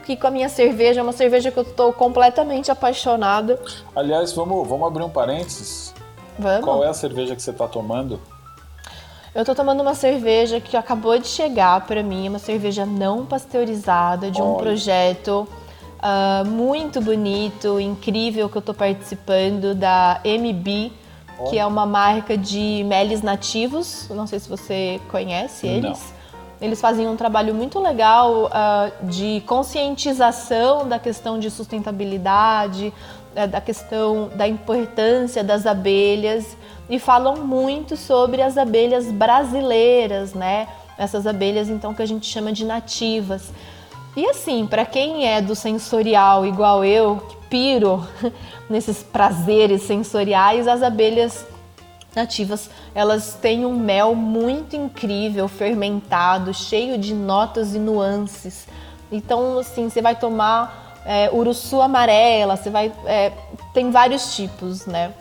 [0.00, 3.60] aqui com a minha cerveja, uma cerveja que eu tô completamente apaixonada.
[3.94, 5.94] Aliás, vamos, vamos abrir um parênteses.
[6.38, 6.64] Vamos?
[6.64, 8.18] Qual é a cerveja que você tá tomando?
[9.34, 14.30] Eu tô tomando uma cerveja que acabou de chegar pra mim, uma cerveja não pasteurizada
[14.30, 14.62] de um Olha.
[14.62, 15.48] projeto
[16.02, 20.92] ah, muito bonito, incrível que eu tô participando da MB,
[21.48, 24.06] que é uma marca de meles nativos.
[24.10, 26.12] Não sei se você conhece eles.
[26.60, 32.92] Eles fazem um trabalho muito legal ah, de conscientização da questão de sustentabilidade,
[33.34, 36.54] eh, da questão da importância das abelhas
[36.88, 40.68] e falam muito sobre as abelhas brasileiras, né?
[40.98, 43.52] Essas abelhas então que a gente chama de nativas.
[44.14, 48.06] E assim, para quem é do sensorial igual eu, que piro
[48.68, 51.46] nesses prazeres sensoriais, as abelhas
[52.14, 58.66] nativas, elas têm um mel muito incrível, fermentado, cheio de notas e nuances.
[59.10, 62.92] Então, assim, você vai tomar é, uruçu amarela, você vai.
[63.06, 63.32] é,
[63.72, 65.12] tem vários tipos, né?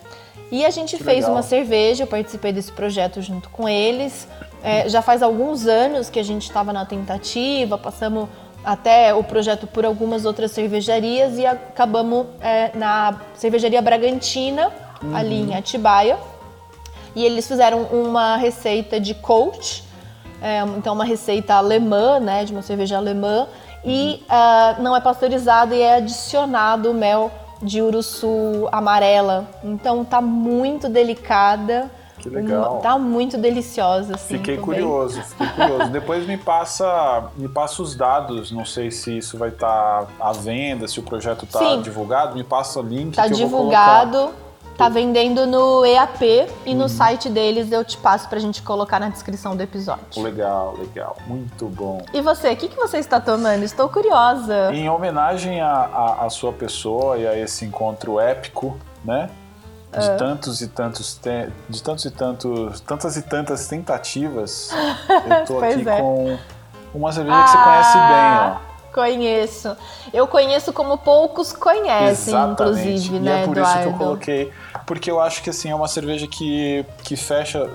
[0.52, 1.32] E a gente Que fez legal.
[1.32, 4.28] uma cerveja, eu participei desse projeto junto com eles.
[4.62, 8.28] É, já faz alguns anos que a gente estava na tentativa, passamos
[8.64, 14.72] até o projeto por algumas outras cervejarias e acabamos é, na cervejaria Bragantina,
[15.14, 16.18] ali em Atibaia.
[17.16, 19.84] E eles fizeram uma receita de coach,
[20.42, 23.48] é, então uma receita alemã, né, de uma cerveja alemã,
[23.84, 27.32] e ah, não é pasteurizado e é adicionado mel
[27.62, 29.48] de uruçu amarela.
[29.64, 31.90] Então tá muito delicada.
[32.18, 32.82] Que legal.
[32.82, 34.38] tá muito deliciosa, assim.
[34.38, 34.66] Fiquei também.
[34.66, 35.90] curioso, fiquei curioso.
[35.90, 38.52] Depois me passa, me passa os dados.
[38.52, 41.82] Não sei se isso vai estar à venda, se o projeto está Sim.
[41.82, 42.36] divulgado.
[42.36, 44.32] Me passa o link Tá divulgado,
[44.82, 46.22] tá vendendo no EAP
[46.66, 46.76] e Uhum.
[46.80, 50.24] no site deles eu te passo pra gente colocar na descrição do episódio.
[50.24, 52.02] Legal, legal, muito bom.
[52.12, 53.64] E você, o que, que você está tomando?
[53.64, 54.74] Estou curiosa.
[54.74, 58.76] Em homenagem à, sua pessoa e a esse encontro épico,
[59.06, 59.30] né?
[59.92, 60.16] De Ah.
[60.16, 61.20] tantos e tantos
[61.70, 64.72] de tantos e tantos tantas e tantas tentativas,
[65.10, 65.98] eu tô aqui é.
[66.00, 66.38] com
[66.94, 68.72] uma cerveja que você conhece bem, ó.
[68.94, 69.78] Conheço.
[70.14, 73.80] Eu conheço como poucos conhecem, inclusive, e né, é por Eduardo?
[73.80, 74.52] isso que eu coloquei,
[74.86, 77.70] porque eu acho que assim é uma cerveja que, que fecha,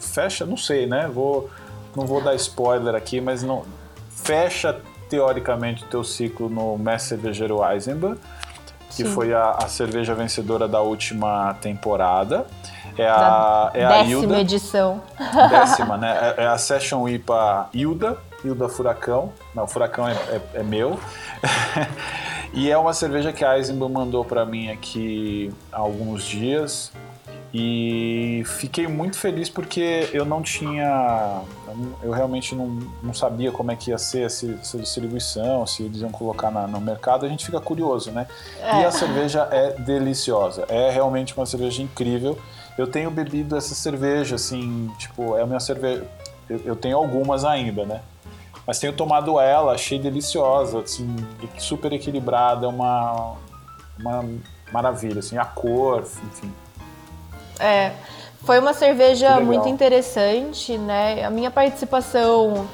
[0.00, 1.10] fecha, não sei, né?
[1.12, 1.50] Vou,
[1.94, 3.64] não vou dar spoiler aqui, mas não
[4.10, 4.80] fecha
[5.10, 8.16] teoricamente o teu ciclo no Mestre Cervejeiro Eisenbahn,
[8.90, 9.04] que Sim.
[9.04, 12.46] foi a, a cerveja vencedora da última temporada.
[12.96, 15.02] É Da a, é a Décima Hilda, edição.
[15.50, 16.34] décima, né?
[16.38, 19.32] É, é a Session IPA Hilda, Hilda Furacão.
[19.54, 20.98] Não, Furacão é, é- é meu.
[22.56, 26.92] E é uma cerveja que a Eisenbahn mandou para mim aqui há alguns dias.
[27.52, 31.42] E fiquei muito feliz porque eu não tinha.
[32.02, 36.00] Eu realmente não, não sabia como é que ia ser essa, essa distribuição, se eles
[36.00, 37.26] iam colocar na, no mercado.
[37.26, 38.26] A gente fica curioso, né?
[38.60, 38.82] É.
[38.82, 40.64] E a cerveja é deliciosa.
[40.68, 42.38] É realmente uma cerveja incrível.
[42.78, 46.04] Eu tenho bebido essa cerveja, assim, tipo, é a minha cerveja.
[46.48, 48.00] Eu, eu tenho algumas ainda, né?
[48.66, 51.14] Mas tenho tomado ela, achei deliciosa, assim,
[51.58, 53.34] super equilibrada, uma,
[53.98, 54.24] uma
[54.72, 56.52] maravilha, assim, a cor, enfim.
[57.60, 57.92] É,
[58.42, 61.24] foi uma cerveja muito interessante, né?
[61.24, 62.66] A minha participação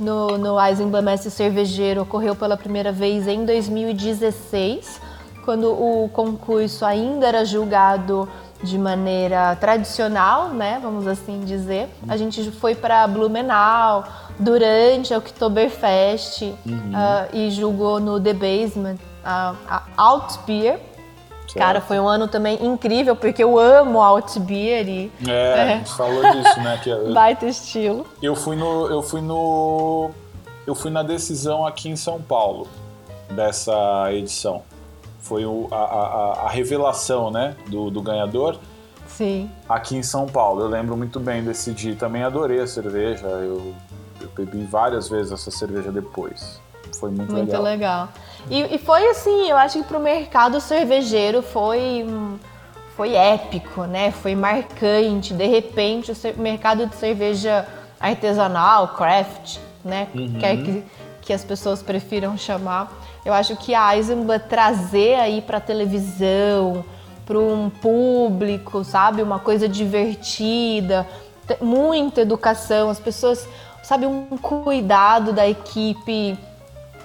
[0.00, 5.00] no, no Eisenbahn Mestre Cervejeiro ocorreu pela primeira vez em 2016,
[5.44, 8.28] quando o concurso ainda era julgado
[8.62, 10.78] de maneira tradicional, né?
[10.82, 11.88] Vamos assim dizer.
[12.08, 14.04] A gente foi para Blumenau
[14.38, 16.52] durante a Oktoberfest uhum.
[16.66, 20.80] uh, e julgou no The Basement uh, a Altbier
[21.56, 21.58] Certo.
[21.58, 25.12] Cara, foi um ano também incrível, porque eu amo Altbier e...
[25.26, 26.78] É, é, a gente falou disso, né?
[26.82, 28.06] Que eu, Baita estilo.
[28.20, 28.86] Eu fui no...
[28.88, 30.10] Eu fui no...
[30.66, 32.66] Eu fui na decisão aqui em São Paulo,
[33.30, 34.62] dessa edição.
[35.20, 38.58] Foi o, a, a, a revelação, né, do, do ganhador.
[39.06, 39.48] Sim.
[39.68, 40.62] Aqui em São Paulo.
[40.62, 41.94] Eu lembro muito bem desse dia.
[41.94, 43.26] Também adorei a cerveja.
[43.26, 43.72] Eu,
[44.26, 46.60] eu bebi várias vezes essa cerveja depois.
[46.98, 47.62] Foi muito, muito legal.
[47.62, 48.08] Muito legal.
[48.50, 52.06] E, e, foi assim, eu acho que para o mercado cervejeiro foi,
[52.96, 54.10] foi épico, né?
[54.10, 55.34] Foi marcante.
[55.34, 57.66] De repente, o mercado de cerveja
[58.00, 60.08] artesanal, craft, né?
[60.14, 60.38] Uhum.
[60.38, 60.84] Quer que,
[61.22, 62.92] que as pessoas prefiram chamar.
[63.24, 66.84] Eu acho que a Eisenbahn trazer aí para televisão,
[67.26, 69.20] para um público, sabe?
[69.20, 71.06] Uma coisa divertida,
[71.60, 73.48] muita educação, as pessoas,
[73.86, 76.36] sabe, um cuidado da equipe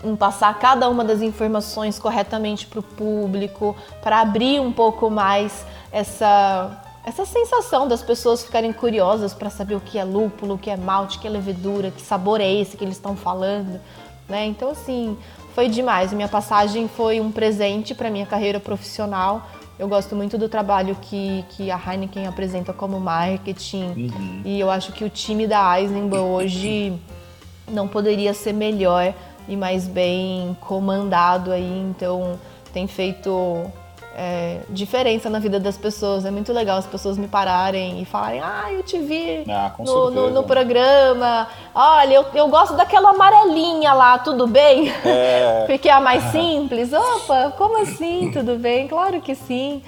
[0.03, 5.63] em passar cada uma das informações corretamente para o público, para abrir um pouco mais
[5.91, 10.69] essa essa sensação das pessoas ficarem curiosas para saber o que é lúpulo, o que
[10.69, 13.79] é malte, o que é levedura, que sabor é esse que eles estão falando,
[14.29, 14.45] né?
[14.45, 15.17] Então assim,
[15.53, 16.11] foi demais.
[16.11, 19.47] Minha passagem foi um presente para minha carreira profissional.
[19.81, 24.41] Eu gosto muito do trabalho que, que a Heineken apresenta como marketing uhum.
[24.45, 26.93] e eu acho que o time da Eisenbahn hoje
[27.67, 29.11] não poderia ser melhor
[29.47, 32.39] e mais bem comandado aí, então
[32.71, 33.65] tem feito
[34.15, 36.25] é, diferença na vida das pessoas.
[36.25, 40.09] É muito legal as pessoas me pararem e falarem: Ah, eu te vi ah, no,
[40.11, 41.47] no, no, programa.
[41.73, 44.89] Olha, eu, eu gosto daquela amarelinha lá, tudo bem?
[45.05, 45.63] É.
[45.67, 46.91] Porque é a mais simples.
[46.91, 48.31] Opa, como assim?
[48.31, 48.87] Tudo bem?
[48.87, 49.81] Claro que sim.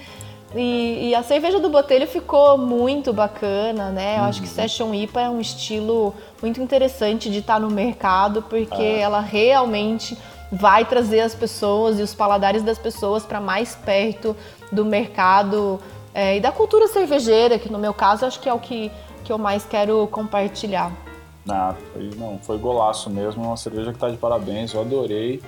[0.55, 4.17] E, e, a cerveja do Botelho ficou muito bacana, né?
[4.17, 4.29] Eu uhum.
[4.29, 4.53] acho que uhum.
[4.53, 8.99] Session IPA é um estilo muito interessante de estar no mercado, porque ah.
[8.99, 10.15] ela realmente
[10.53, 14.35] vai trazer as pessoas e os paladares das pessoas para mais perto
[14.71, 15.79] do mercado
[16.13, 18.91] é, e da cultura cervejeira, que no meu caso acho que é o que,
[19.23, 20.91] que eu mais quero compartilhar.
[21.49, 25.41] Ah, foi, não, foi golaço mesmo, uma cerveja que está de parabéns, eu adorei.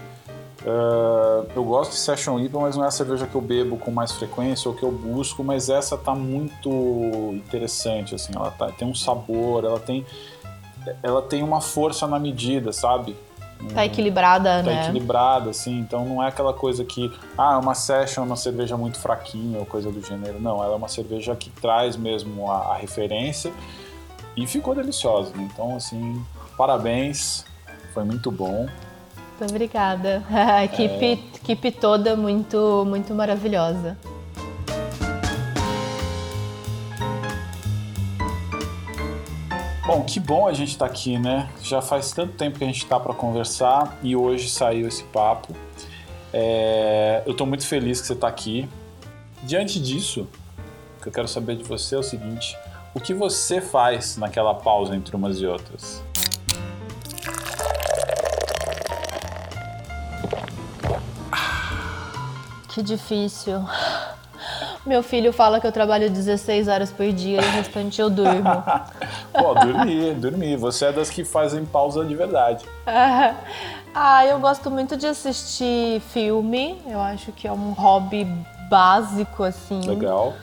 [0.63, 3.91] Uh, eu gosto de Session IPA, mas não é a cerveja que eu bebo com
[3.91, 8.87] mais frequência ou que eu busco, mas essa tá muito interessante, assim, ela tá, tem
[8.87, 10.03] um sabor, ela tem
[11.01, 13.15] ela tem uma força na medida, sabe?
[13.73, 14.75] Tá equilibrada, tá né?
[14.75, 18.77] Tá equilibrada, assim, então não é aquela coisa que, ah, uma session é uma cerveja
[18.77, 20.39] muito fraquinha ou coisa do gênero.
[20.39, 23.51] Não, ela é uma cerveja que traz mesmo a, a referência
[24.35, 25.47] e ficou deliciosa, né?
[25.51, 26.23] Então, assim,
[26.57, 27.45] parabéns,
[27.93, 28.67] foi muito bom.
[29.39, 30.23] Muito obrigada.
[30.29, 31.11] A equipe, é...
[31.13, 33.97] equipe toda muito, muito maravilhosa.
[39.85, 41.47] Bom, que bom a gente estar tá aqui, né?
[41.61, 45.55] Já faz tanto tempo que a gente está para conversar e hoje saiu esse papo.
[46.33, 47.21] É...
[47.23, 48.67] Eu estou muito feliz que você está aqui.
[49.43, 50.27] Diante disso,
[50.97, 52.57] o que eu quero saber de você é o seguinte:
[52.95, 56.01] o que você faz naquela pausa entre umas e outras?
[62.69, 63.63] Que difícil.
[64.85, 68.63] Meu filho fala que eu trabalho 16 horas por dia e o restante eu durmo.
[69.33, 70.57] Pô, dormir, dormir.
[70.57, 72.63] Você é das que fazem pausa de verdade.
[72.85, 76.79] ah, eu gosto muito de assistir filme.
[76.85, 78.27] Eu acho que é um hobby
[78.69, 79.81] básico, assim.
[79.87, 80.35] Legal.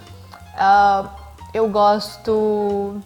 [0.55, 1.09] Uh,
[1.55, 3.01] eu gosto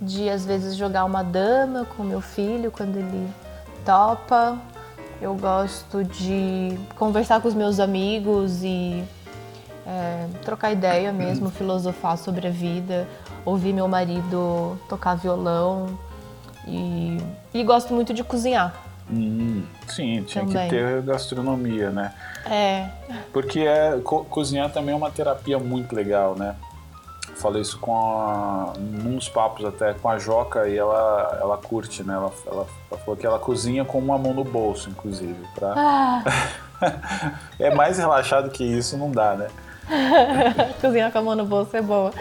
[0.00, 3.28] de, às vezes, jogar uma dama com meu filho quando ele
[3.84, 4.56] topa.
[5.20, 9.04] Eu gosto de conversar com os meus amigos e
[9.86, 13.06] é, trocar ideia mesmo, filosofar sobre a vida,
[13.44, 15.96] ouvir meu marido tocar violão
[16.66, 17.18] e,
[17.54, 18.74] e gosto muito de cozinhar.
[19.08, 20.68] Hum, sim, tinha Também.
[20.68, 22.12] que ter gastronomia, né?
[22.44, 22.88] É.
[23.32, 26.56] Porque é, co cozinhar também é uma terapia muito legal, né?
[27.36, 28.72] Falei isso com a,
[29.04, 32.14] uns papos até com a Joca e ela, ela curte, né?
[32.14, 35.36] Ela, ela, ela falou que ela cozinha com uma mão no bolso, inclusive.
[35.54, 35.74] Pra...
[35.76, 36.24] Ah,
[37.60, 39.48] é mais relaxado que isso, não dá, né?
[40.80, 42.12] cozinhar com a mão no bolso é boa.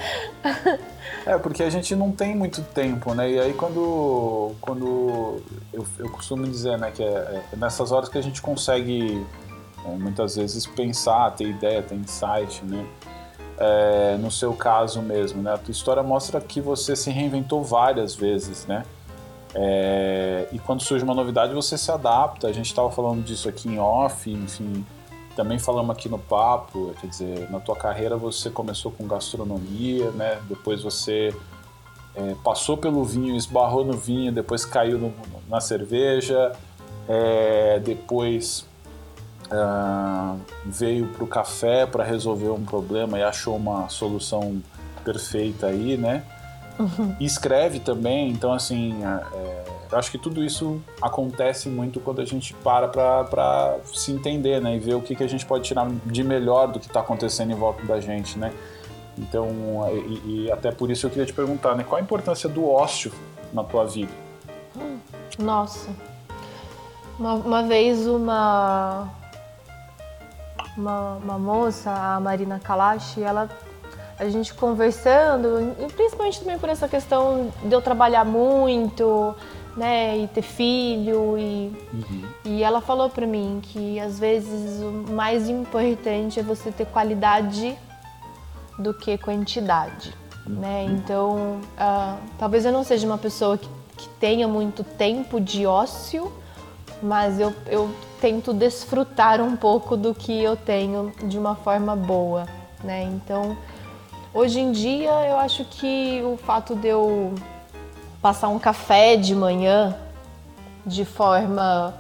[1.26, 3.30] É, porque a gente não tem muito tempo, né?
[3.30, 5.42] E aí quando, quando
[5.74, 9.26] eu, eu costumo dizer, né, que é, é nessas horas que a gente consegue
[9.86, 12.86] é, muitas vezes pensar, ter ideia, ter insight, né?
[13.58, 15.54] É, no seu caso mesmo, né?
[15.54, 18.84] A tua história mostra que você se reinventou várias vezes, né?
[19.58, 22.48] É, e quando surge uma novidade você se adapta.
[22.48, 24.86] A gente estava falando disso aqui em off, enfim,
[25.36, 26.94] também falamos aqui no papo.
[27.00, 30.42] Quer dizer, na tua carreira você começou com gastronomia, né?
[30.48, 31.36] Depois você
[32.16, 35.14] é, passou pelo vinho, esbarrou no vinho, depois caiu no,
[35.50, 36.54] na cerveja,
[37.08, 38.66] é, depois
[39.52, 44.62] uh, veio para o café para resolver um problema e achou uma solução
[45.04, 46.24] perfeita aí, né?
[46.78, 47.16] Uhum.
[47.20, 52.26] E escreve também, então assim, é, eu acho que tudo isso acontece muito quando a
[52.26, 54.76] gente para para se entender, né?
[54.76, 57.52] E ver o que, que a gente pode tirar de melhor do que está acontecendo
[57.52, 58.54] em volta da gente, né?
[59.18, 59.48] Então,
[59.90, 61.86] e, e, até por isso eu queria te perguntar, né?
[61.88, 63.12] Qual a importância do ócio
[63.54, 64.12] na tua vida?
[65.40, 65.90] Nossa.
[67.18, 69.08] Uma, uma vez uma
[70.78, 73.50] uma, uma moça, a Marina Kalash, ela
[74.18, 79.36] a gente conversando, e principalmente também por essa questão de eu trabalhar muito,
[79.76, 82.24] né, e ter filho, e, uhum.
[82.46, 87.78] e ela falou para mim que às vezes o mais importante é você ter qualidade
[88.80, 90.14] do que quantidade,
[90.48, 90.56] uhum.
[90.56, 95.66] né, então uh, talvez eu não seja uma pessoa que, que tenha muito tempo de
[95.66, 96.32] ócio,
[97.04, 102.48] mas eu, eu tento desfrutar um pouco do que eu tenho de uma forma boa,
[102.84, 103.04] né?
[103.04, 103.58] Então,
[104.36, 107.34] hoje em dia, eu acho que o fato de eu
[108.22, 109.96] passar um café de manhã
[110.86, 111.94] de forma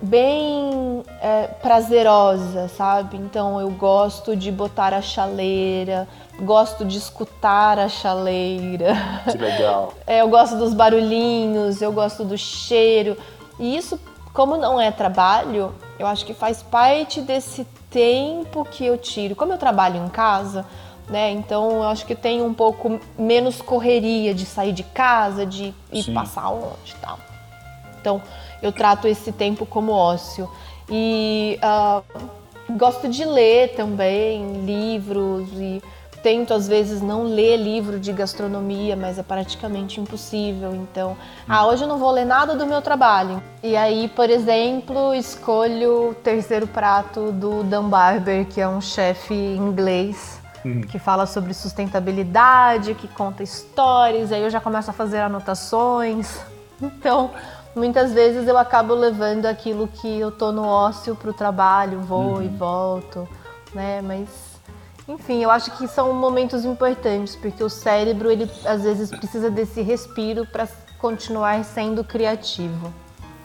[0.00, 3.16] bem é, prazerosa, sabe?
[3.16, 6.08] Então eu gosto de botar a chaleira,
[6.40, 8.94] gosto de escutar a chaleira.
[9.30, 9.94] Que legal.
[10.04, 13.16] É, eu gosto dos barulhinhos, eu gosto do cheiro.
[13.60, 13.98] E isso
[14.32, 19.36] como não é trabalho, eu acho que faz parte desse tempo que eu tiro.
[19.36, 20.64] Como eu trabalho em casa,
[21.08, 21.30] né?
[21.30, 26.02] Então eu acho que tem um pouco menos correria de sair de casa, de ir
[26.02, 26.14] Sim.
[26.14, 27.18] passar onde tal.
[28.00, 28.22] Então
[28.62, 30.48] eu trato esse tempo como ócio.
[30.88, 32.02] E uh,
[32.76, 35.82] gosto de ler também livros e
[36.22, 40.74] tento às vezes não ler livro de gastronomia, mas é praticamente impossível.
[40.74, 41.16] Então,
[41.48, 43.42] ah, hoje eu não vou ler nada do meu trabalho.
[43.62, 49.34] E aí, por exemplo, escolho o terceiro prato do Dan Barber, que é um chefe
[49.34, 50.41] inglês.
[50.64, 50.82] Hum.
[50.82, 56.38] Que fala sobre sustentabilidade, que conta histórias, aí eu já começo a fazer anotações.
[56.80, 57.30] Então,
[57.76, 62.42] muitas vezes eu acabo levando aquilo que eu tô no ócio pro trabalho, vou uhum.
[62.42, 63.28] e volto,
[63.72, 64.02] né?
[64.02, 64.52] Mas
[65.08, 69.82] enfim, eu acho que são momentos importantes, porque o cérebro, ele às vezes precisa desse
[69.82, 72.92] respiro para continuar sendo criativo.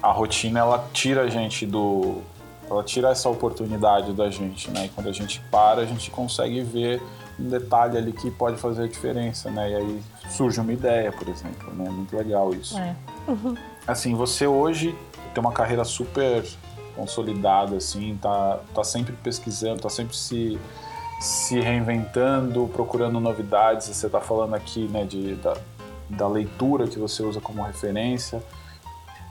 [0.01, 2.21] A rotina, ela tira a gente do.
[2.69, 4.85] Ela tira essa oportunidade da gente, né?
[4.85, 7.01] E quando a gente para, a gente consegue ver
[7.39, 9.71] um detalhe ali que pode fazer a diferença, né?
[9.71, 11.89] E aí surge uma ideia, por exemplo, né?
[11.89, 12.77] Muito legal isso.
[12.77, 12.95] É.
[13.27, 13.55] Uhum.
[13.87, 14.97] Assim, você hoje
[15.33, 16.43] tem uma carreira super
[16.95, 20.59] consolidada, assim, tá, tá sempre pesquisando, tá sempre se
[21.19, 23.87] se reinventando, procurando novidades.
[23.87, 25.57] Você está falando aqui né, de, da,
[26.09, 28.41] da, leitura que você usa como referência.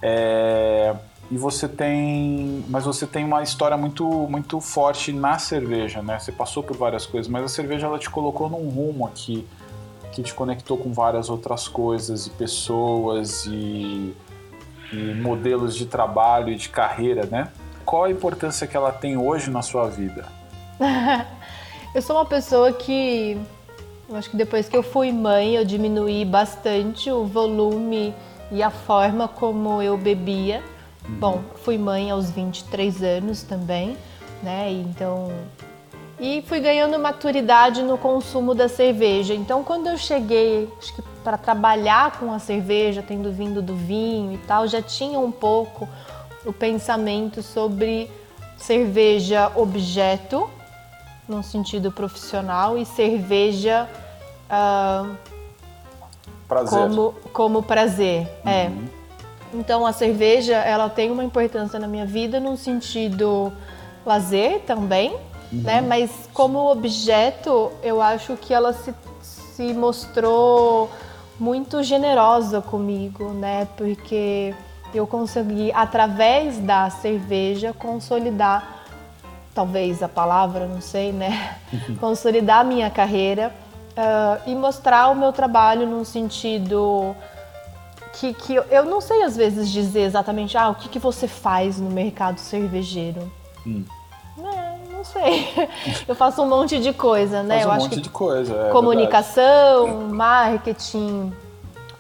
[0.03, 0.95] É,
[1.31, 6.19] e você tem, mas você tem uma história muito muito forte na cerveja, né?
[6.19, 9.47] Você passou por várias coisas, mas a cerveja ela te colocou num rumo aqui
[10.13, 14.15] que te conectou com várias outras coisas e pessoas e,
[14.93, 17.49] e modelos de trabalho e de carreira, né?
[17.85, 20.27] Qual a importância que ela tem hoje na sua vida?
[21.95, 23.39] Eu sou uma pessoa que.
[24.13, 28.15] Acho que depois que eu fui mãe, eu diminuí bastante o volume
[28.53, 30.63] e a forma como eu bebia.
[31.09, 31.17] Uhum.
[31.19, 33.97] Bom, fui mãe aos 23 anos também,
[34.43, 34.71] né?
[34.71, 35.33] Então.
[36.19, 39.35] E fui ganhando maturidade no consumo da cerveja.
[39.35, 44.33] Então, quando eu cheguei, acho que para trabalhar com a cerveja, tendo vindo do vinho
[44.33, 45.87] e tal, já tinha um pouco
[46.45, 48.11] o pensamento sobre
[48.57, 50.49] cerveja objeto
[51.29, 53.89] num sentido profissional e cerveja
[54.47, 55.17] uh,
[56.47, 56.79] prazer.
[56.79, 58.29] Como, como prazer.
[58.45, 58.71] É.
[59.53, 63.53] Então a cerveja ela tem uma importância na minha vida no sentido
[64.05, 65.13] lazer também,
[65.53, 65.63] uhum.
[65.63, 65.81] né?
[65.81, 70.91] Mas como objeto, eu acho que ela se, se mostrou
[71.39, 73.67] muito generosa comigo, né?
[73.77, 74.55] Porque
[74.95, 78.85] eu consegui através da cerveja consolidar
[79.55, 81.57] talvez a palavra, não sei, né?
[81.73, 81.97] Uhum.
[81.97, 83.53] Consolidar a minha carreira
[83.97, 87.17] uh, e mostrar o meu trabalho num sentido
[88.19, 91.29] que, que eu, eu, não sei às vezes dizer exatamente ah, o que, que você
[91.29, 93.31] faz no mercado cervejeiro.
[93.67, 93.85] Hum.
[94.39, 95.49] É, não sei.
[96.07, 97.57] Eu faço um monte de coisa, né?
[97.57, 98.55] Faz eu um acho monte que de coisa.
[98.55, 100.13] É comunicação, verdade.
[100.15, 101.33] marketing.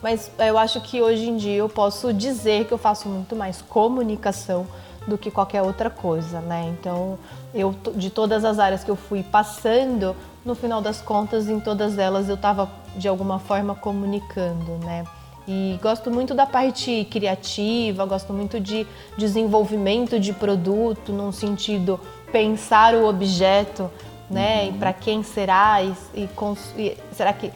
[0.02, 3.62] Mas eu acho que hoje em dia eu posso dizer que eu faço muito mais
[3.62, 4.66] comunicação
[5.06, 6.72] do que qualquer outra coisa, né?
[6.78, 7.18] Então,
[7.54, 10.14] eu de todas as áreas que eu fui passando,
[10.44, 15.04] no final das contas, em todas elas eu estava de alguma forma comunicando, né?
[15.48, 18.86] E gosto muito da parte criativa, gosto muito de
[19.16, 22.00] desenvolvimento de produto, num sentido
[22.32, 23.90] pensar o objeto,
[24.28, 24.62] né?
[24.62, 24.68] Uhum.
[24.68, 26.28] E para quem será e, e,
[26.76, 27.52] e, será que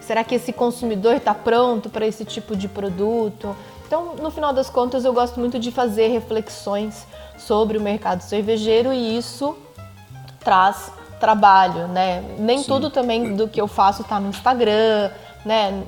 [0.00, 3.56] será que esse consumidor está pronto para esse tipo de produto?
[3.86, 7.06] Então, no final das contas, eu gosto muito de fazer reflexões
[7.38, 9.56] sobre o mercado cervejeiro e isso
[10.40, 12.22] traz trabalho, né?
[12.38, 12.68] Nem Sim.
[12.68, 15.10] tudo também do que eu faço está no Instagram,
[15.44, 15.84] né?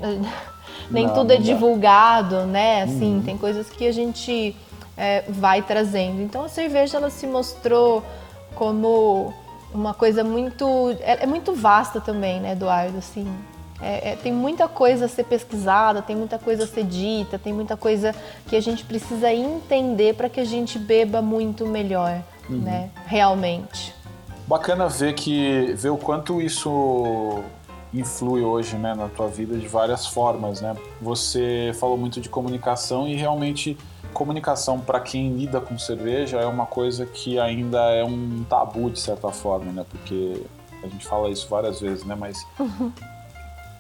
[0.90, 2.82] Nem não, tudo é divulgado, né?
[2.82, 3.22] Assim, uhum.
[3.22, 4.54] tem coisas que a gente
[4.96, 6.22] é, vai trazendo.
[6.22, 8.02] Então, a cerveja ela se mostrou
[8.54, 9.32] como
[9.72, 12.98] uma coisa muito é, é muito vasta também, né, Eduardo?
[12.98, 13.26] Assim,
[13.80, 17.52] é, é, tem muita coisa a ser pesquisada, tem muita coisa a ser dita, tem
[17.52, 18.14] muita coisa
[18.48, 22.58] que a gente precisa entender para que a gente beba muito melhor, uhum.
[22.58, 22.90] né?
[23.06, 23.94] Realmente.
[24.46, 27.42] Bacana ver que ver o quanto isso
[27.92, 30.76] influi hoje, né, na tua vida de várias formas, né?
[31.00, 33.76] Você falou muito de comunicação e realmente
[34.12, 38.98] comunicação para quem lida com cerveja é uma coisa que ainda é um tabu de
[38.98, 39.84] certa forma, né?
[39.88, 40.42] Porque
[40.82, 42.14] a gente fala isso várias vezes, né?
[42.14, 42.92] Mas uhum.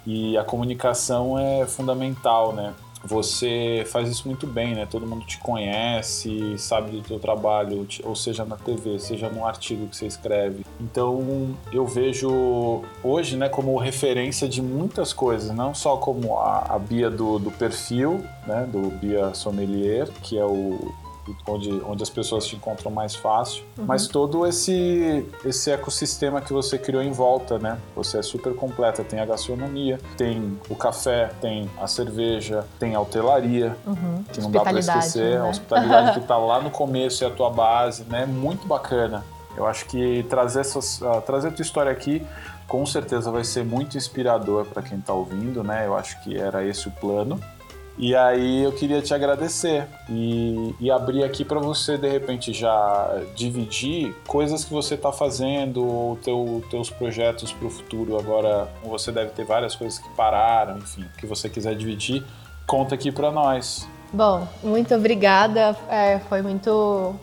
[0.06, 2.72] E a comunicação é fundamental, né?
[3.04, 4.86] Você faz isso muito bem, né?
[4.86, 9.86] Todo mundo te conhece, sabe do teu trabalho, ou seja na TV, seja num artigo
[9.86, 10.64] que você escreve.
[10.80, 16.78] Então, eu vejo hoje, né, como referência de muitas coisas, não só como a, a
[16.78, 20.94] Bia do, do perfil, né, do Bia Sommelier, que é o
[21.46, 23.84] onde, onde as pessoas te encontram mais fácil, uhum.
[23.86, 27.78] mas todo esse, esse ecossistema que você criou em volta, né?
[27.94, 33.00] Você é super completa, tem a gastronomia, tem o café, tem a cerveja, tem a
[33.00, 34.24] hotelaria, uhum.
[34.32, 35.46] que não dá para esquecer, né?
[35.46, 38.26] a hospitalidade que está lá no começo e a tua base, né?
[38.26, 39.24] Muito bacana.
[39.56, 42.22] Eu acho que trazer, essas, uh, trazer a tua história aqui
[42.68, 45.86] com certeza vai ser muito inspirador para quem está ouvindo, né?
[45.86, 47.40] Eu acho que era esse o plano.
[47.98, 53.22] E aí eu queria te agradecer e, e abrir aqui para você de repente já
[53.34, 58.18] dividir coisas que você está fazendo ou teu, teus projetos para o futuro.
[58.18, 62.22] Agora você deve ter várias coisas que pararam, enfim, que você quiser dividir,
[62.66, 63.88] conta aqui para nós.
[64.12, 65.74] Bom, muito obrigada.
[65.88, 67.14] É, foi muito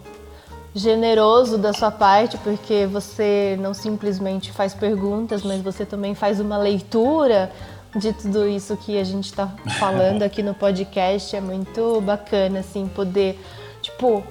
[0.75, 6.57] generoso da sua parte, porque você não simplesmente faz perguntas, mas você também faz uma
[6.57, 7.51] leitura
[7.95, 9.47] de tudo isso que a gente está
[9.79, 11.35] falando aqui no podcast.
[11.35, 13.39] É muito bacana, assim, poder,
[13.81, 14.23] tipo,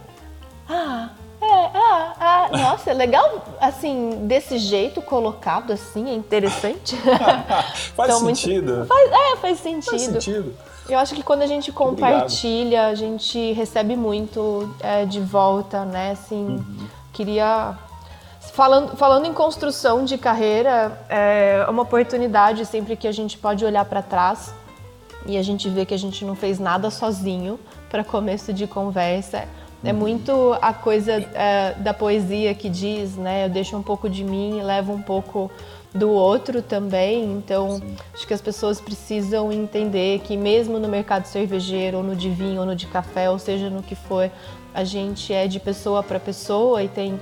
[0.68, 1.10] ah,
[1.40, 6.96] é, ah, ah, nossa, é legal, assim, desse jeito colocado, assim, é interessante.
[7.96, 8.72] faz então, sentido.
[8.72, 9.90] Muito, faz, é, faz sentido.
[9.90, 10.54] Faz sentido.
[10.88, 12.90] Eu acho que quando a gente compartilha, Obrigado.
[12.90, 16.12] a gente recebe muito é, de volta, né?
[16.12, 16.86] Assim, uhum.
[17.12, 17.76] queria
[18.50, 23.84] Falando, falando em construção de carreira, é uma oportunidade sempre que a gente pode olhar
[23.84, 24.52] para trás
[25.24, 29.48] e a gente vê que a gente não fez nada sozinho para começo de conversa.
[29.84, 29.98] É uhum.
[29.98, 33.46] muito a coisa é, da poesia que diz, né?
[33.46, 35.50] Eu deixo um pouco de mim e levo um pouco
[35.94, 37.24] do outro também.
[37.32, 37.96] Então, Sim.
[38.12, 42.60] acho que as pessoas precisam entender que mesmo no mercado cervejeiro, ou no de vinho,
[42.60, 44.30] ou no de café, ou seja, no que for,
[44.74, 47.18] a gente é de pessoa para pessoa e tem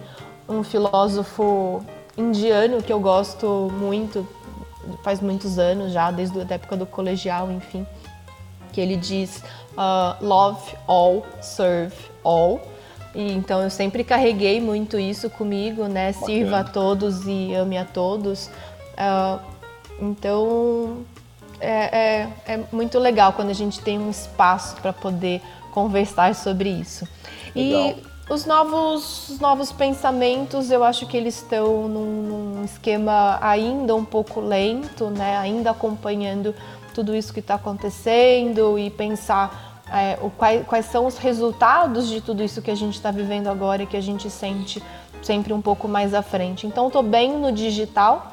[0.51, 1.83] um filósofo
[2.17, 4.27] indiano que eu gosto muito,
[5.03, 7.87] faz muitos anos já, desde a época do colegial, enfim,
[8.73, 12.61] que ele diz uh, love all, serve all.
[13.15, 16.13] E, então eu sempre carreguei muito isso comigo, né?
[16.13, 16.27] Bacana.
[16.27, 18.51] Sirva a todos e ame a todos.
[18.99, 19.41] Uh,
[20.01, 21.05] então
[21.61, 25.41] é, é, é, muito legal quando a gente tem um espaço para poder
[25.73, 27.07] conversar sobre isso.
[27.55, 27.91] Legal.
[27.91, 33.95] E os novos, os novos pensamentos, eu acho que eles estão num, num esquema ainda
[33.97, 35.37] um pouco lento, né?
[35.37, 36.55] Ainda acompanhando
[36.95, 42.21] tudo isso que está acontecendo e pensar é, o, quais, quais são os resultados de
[42.21, 44.81] tudo isso que a gente está vivendo agora e que a gente sente
[45.21, 46.69] sempre um pouco mais à frente.
[46.69, 48.33] Então, estou bem no digital,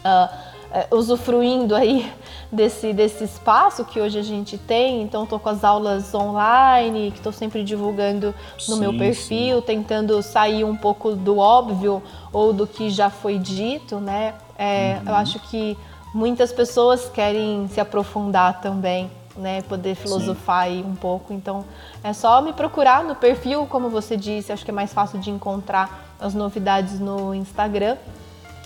[0.00, 2.10] uh, uh, usufruindo aí
[2.50, 5.02] desse, desse espaço que hoje a gente tem.
[5.02, 8.34] Então, estou com as aulas online, que estou sempre divulgando
[8.68, 9.66] no sim, meu perfil, sim.
[9.66, 14.34] tentando sair um pouco do óbvio ou do que já foi dito, né?
[14.58, 15.10] É, uhum.
[15.10, 15.76] Eu acho que
[16.14, 20.72] muitas pessoas querem se aprofundar também né, poder filosofar Sim.
[20.72, 21.32] aí um pouco.
[21.32, 21.64] Então,
[22.02, 25.30] é só me procurar no perfil, como você disse, acho que é mais fácil de
[25.30, 27.96] encontrar as novidades no Instagram.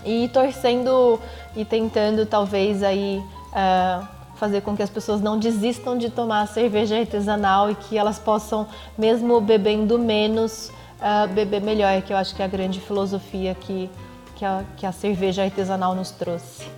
[0.05, 1.19] E torcendo
[1.55, 6.97] e tentando talvez aí uh, fazer com que as pessoas não desistam de tomar cerveja
[6.97, 8.67] artesanal e que elas possam,
[8.97, 13.89] mesmo bebendo menos, uh, beber melhor, que eu acho que é a grande filosofia que,
[14.35, 16.77] que, a, que a cerveja artesanal nos trouxe.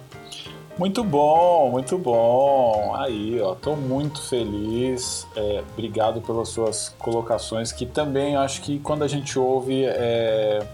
[0.80, 2.96] Muito bom, muito bom.
[2.96, 5.28] Aí, ó, tô muito feliz.
[5.36, 10.66] É, obrigado pelas suas colocações, que também acho que quando a gente ouve é,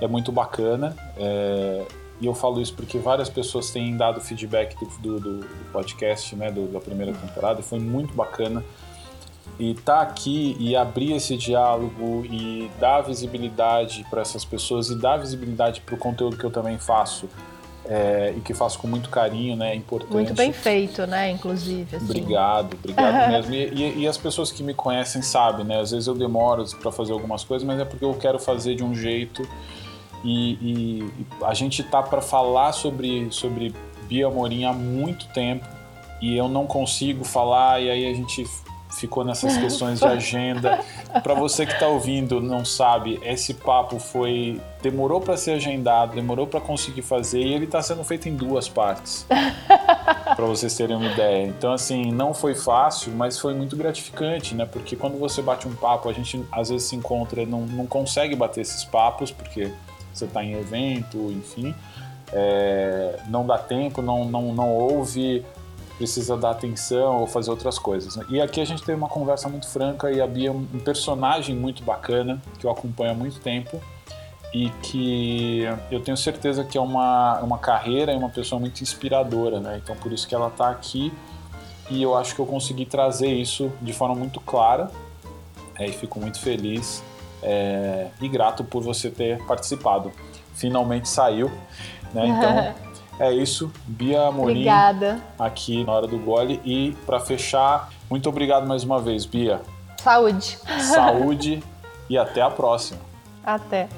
[0.00, 0.96] é muito bacana.
[1.16, 1.84] É,
[2.20, 6.50] e eu falo isso porque várias pessoas têm dado feedback do, do, do podcast, né,
[6.50, 8.64] do, da primeira temporada, foi muito bacana.
[9.58, 15.16] E tá aqui e abrir esse diálogo e dar visibilidade para essas pessoas e dar
[15.16, 17.28] visibilidade para o conteúdo que eu também faço
[17.88, 19.72] é, e que faço com muito carinho, né?
[19.72, 20.12] É importante.
[20.12, 21.30] Muito bem feito, né?
[21.30, 21.96] Inclusive.
[21.96, 22.04] Assim.
[22.04, 23.54] Obrigado, obrigado mesmo.
[23.54, 25.80] E, e, e, as pessoas que me conhecem sabem, né?
[25.80, 28.84] Às vezes eu demoro para fazer algumas coisas, mas é porque eu quero fazer de
[28.84, 29.46] um jeito.
[30.24, 31.12] E, e
[31.44, 33.74] a gente tá para falar sobre, sobre
[34.08, 35.66] Bia Morim há muito tempo
[36.20, 38.44] e eu não consigo falar, e aí a gente
[38.90, 40.80] ficou nessas questões de agenda.
[41.22, 46.46] Para você que está ouvindo, não sabe, esse papo foi demorou para ser agendado, demorou
[46.46, 49.26] para conseguir fazer e ele está sendo feito em duas partes.
[50.36, 51.46] para vocês terem uma ideia.
[51.46, 54.66] Então assim, não foi fácil, mas foi muito gratificante, né?
[54.66, 58.36] Porque quando você bate um papo, a gente às vezes se encontra, não, não consegue
[58.36, 59.72] bater esses papos porque
[60.18, 61.74] você está em evento, enfim.
[62.32, 65.44] É, não dá tempo, não, não, não ouve
[65.96, 68.16] precisa dar atenção ou fazer outras coisas.
[68.16, 68.24] Né?
[68.28, 71.56] E aqui a gente teve uma conversa muito franca e a Bia é um personagem
[71.56, 73.80] muito bacana que eu acompanho há muito tempo
[74.52, 79.60] e que eu tenho certeza que é uma, uma carreira e uma pessoa muito inspiradora,
[79.60, 79.80] né?
[79.82, 81.12] Então por isso que ela está aqui
[81.90, 84.90] e eu acho que eu consegui trazer isso de forma muito clara
[85.78, 87.02] é, e fico muito feliz
[87.46, 90.10] é, e grato por você ter participado.
[90.54, 91.50] Finalmente saiu,
[92.12, 92.26] né?
[92.26, 92.86] Então
[93.18, 94.52] É isso, Bia Amorim.
[94.52, 95.20] Obrigada.
[95.38, 96.60] Aqui na hora do gole.
[96.64, 99.62] E para fechar, muito obrigado mais uma vez, Bia.
[100.02, 100.58] Saúde.
[100.80, 101.62] Saúde
[102.10, 103.00] e até a próxima.
[103.42, 103.88] Até.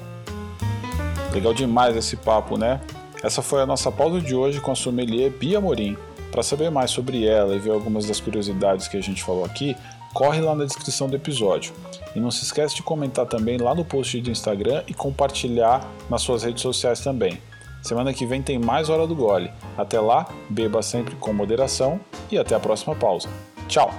[1.33, 2.79] Legal demais esse papo, né?
[3.21, 5.97] Essa foi a nossa pausa de hoje com a sommelier Bia Morim.
[6.31, 9.75] Para saber mais sobre ela e ver algumas das curiosidades que a gente falou aqui,
[10.13, 11.73] corre lá na descrição do episódio.
[12.15, 16.21] E não se esquece de comentar também lá no post do Instagram e compartilhar nas
[16.21, 17.39] suas redes sociais também.
[17.81, 19.51] Semana que vem tem mais Hora do Gole.
[19.77, 21.99] Até lá, beba sempre com moderação
[22.31, 23.29] e até a próxima pausa.
[23.67, 23.91] Tchau!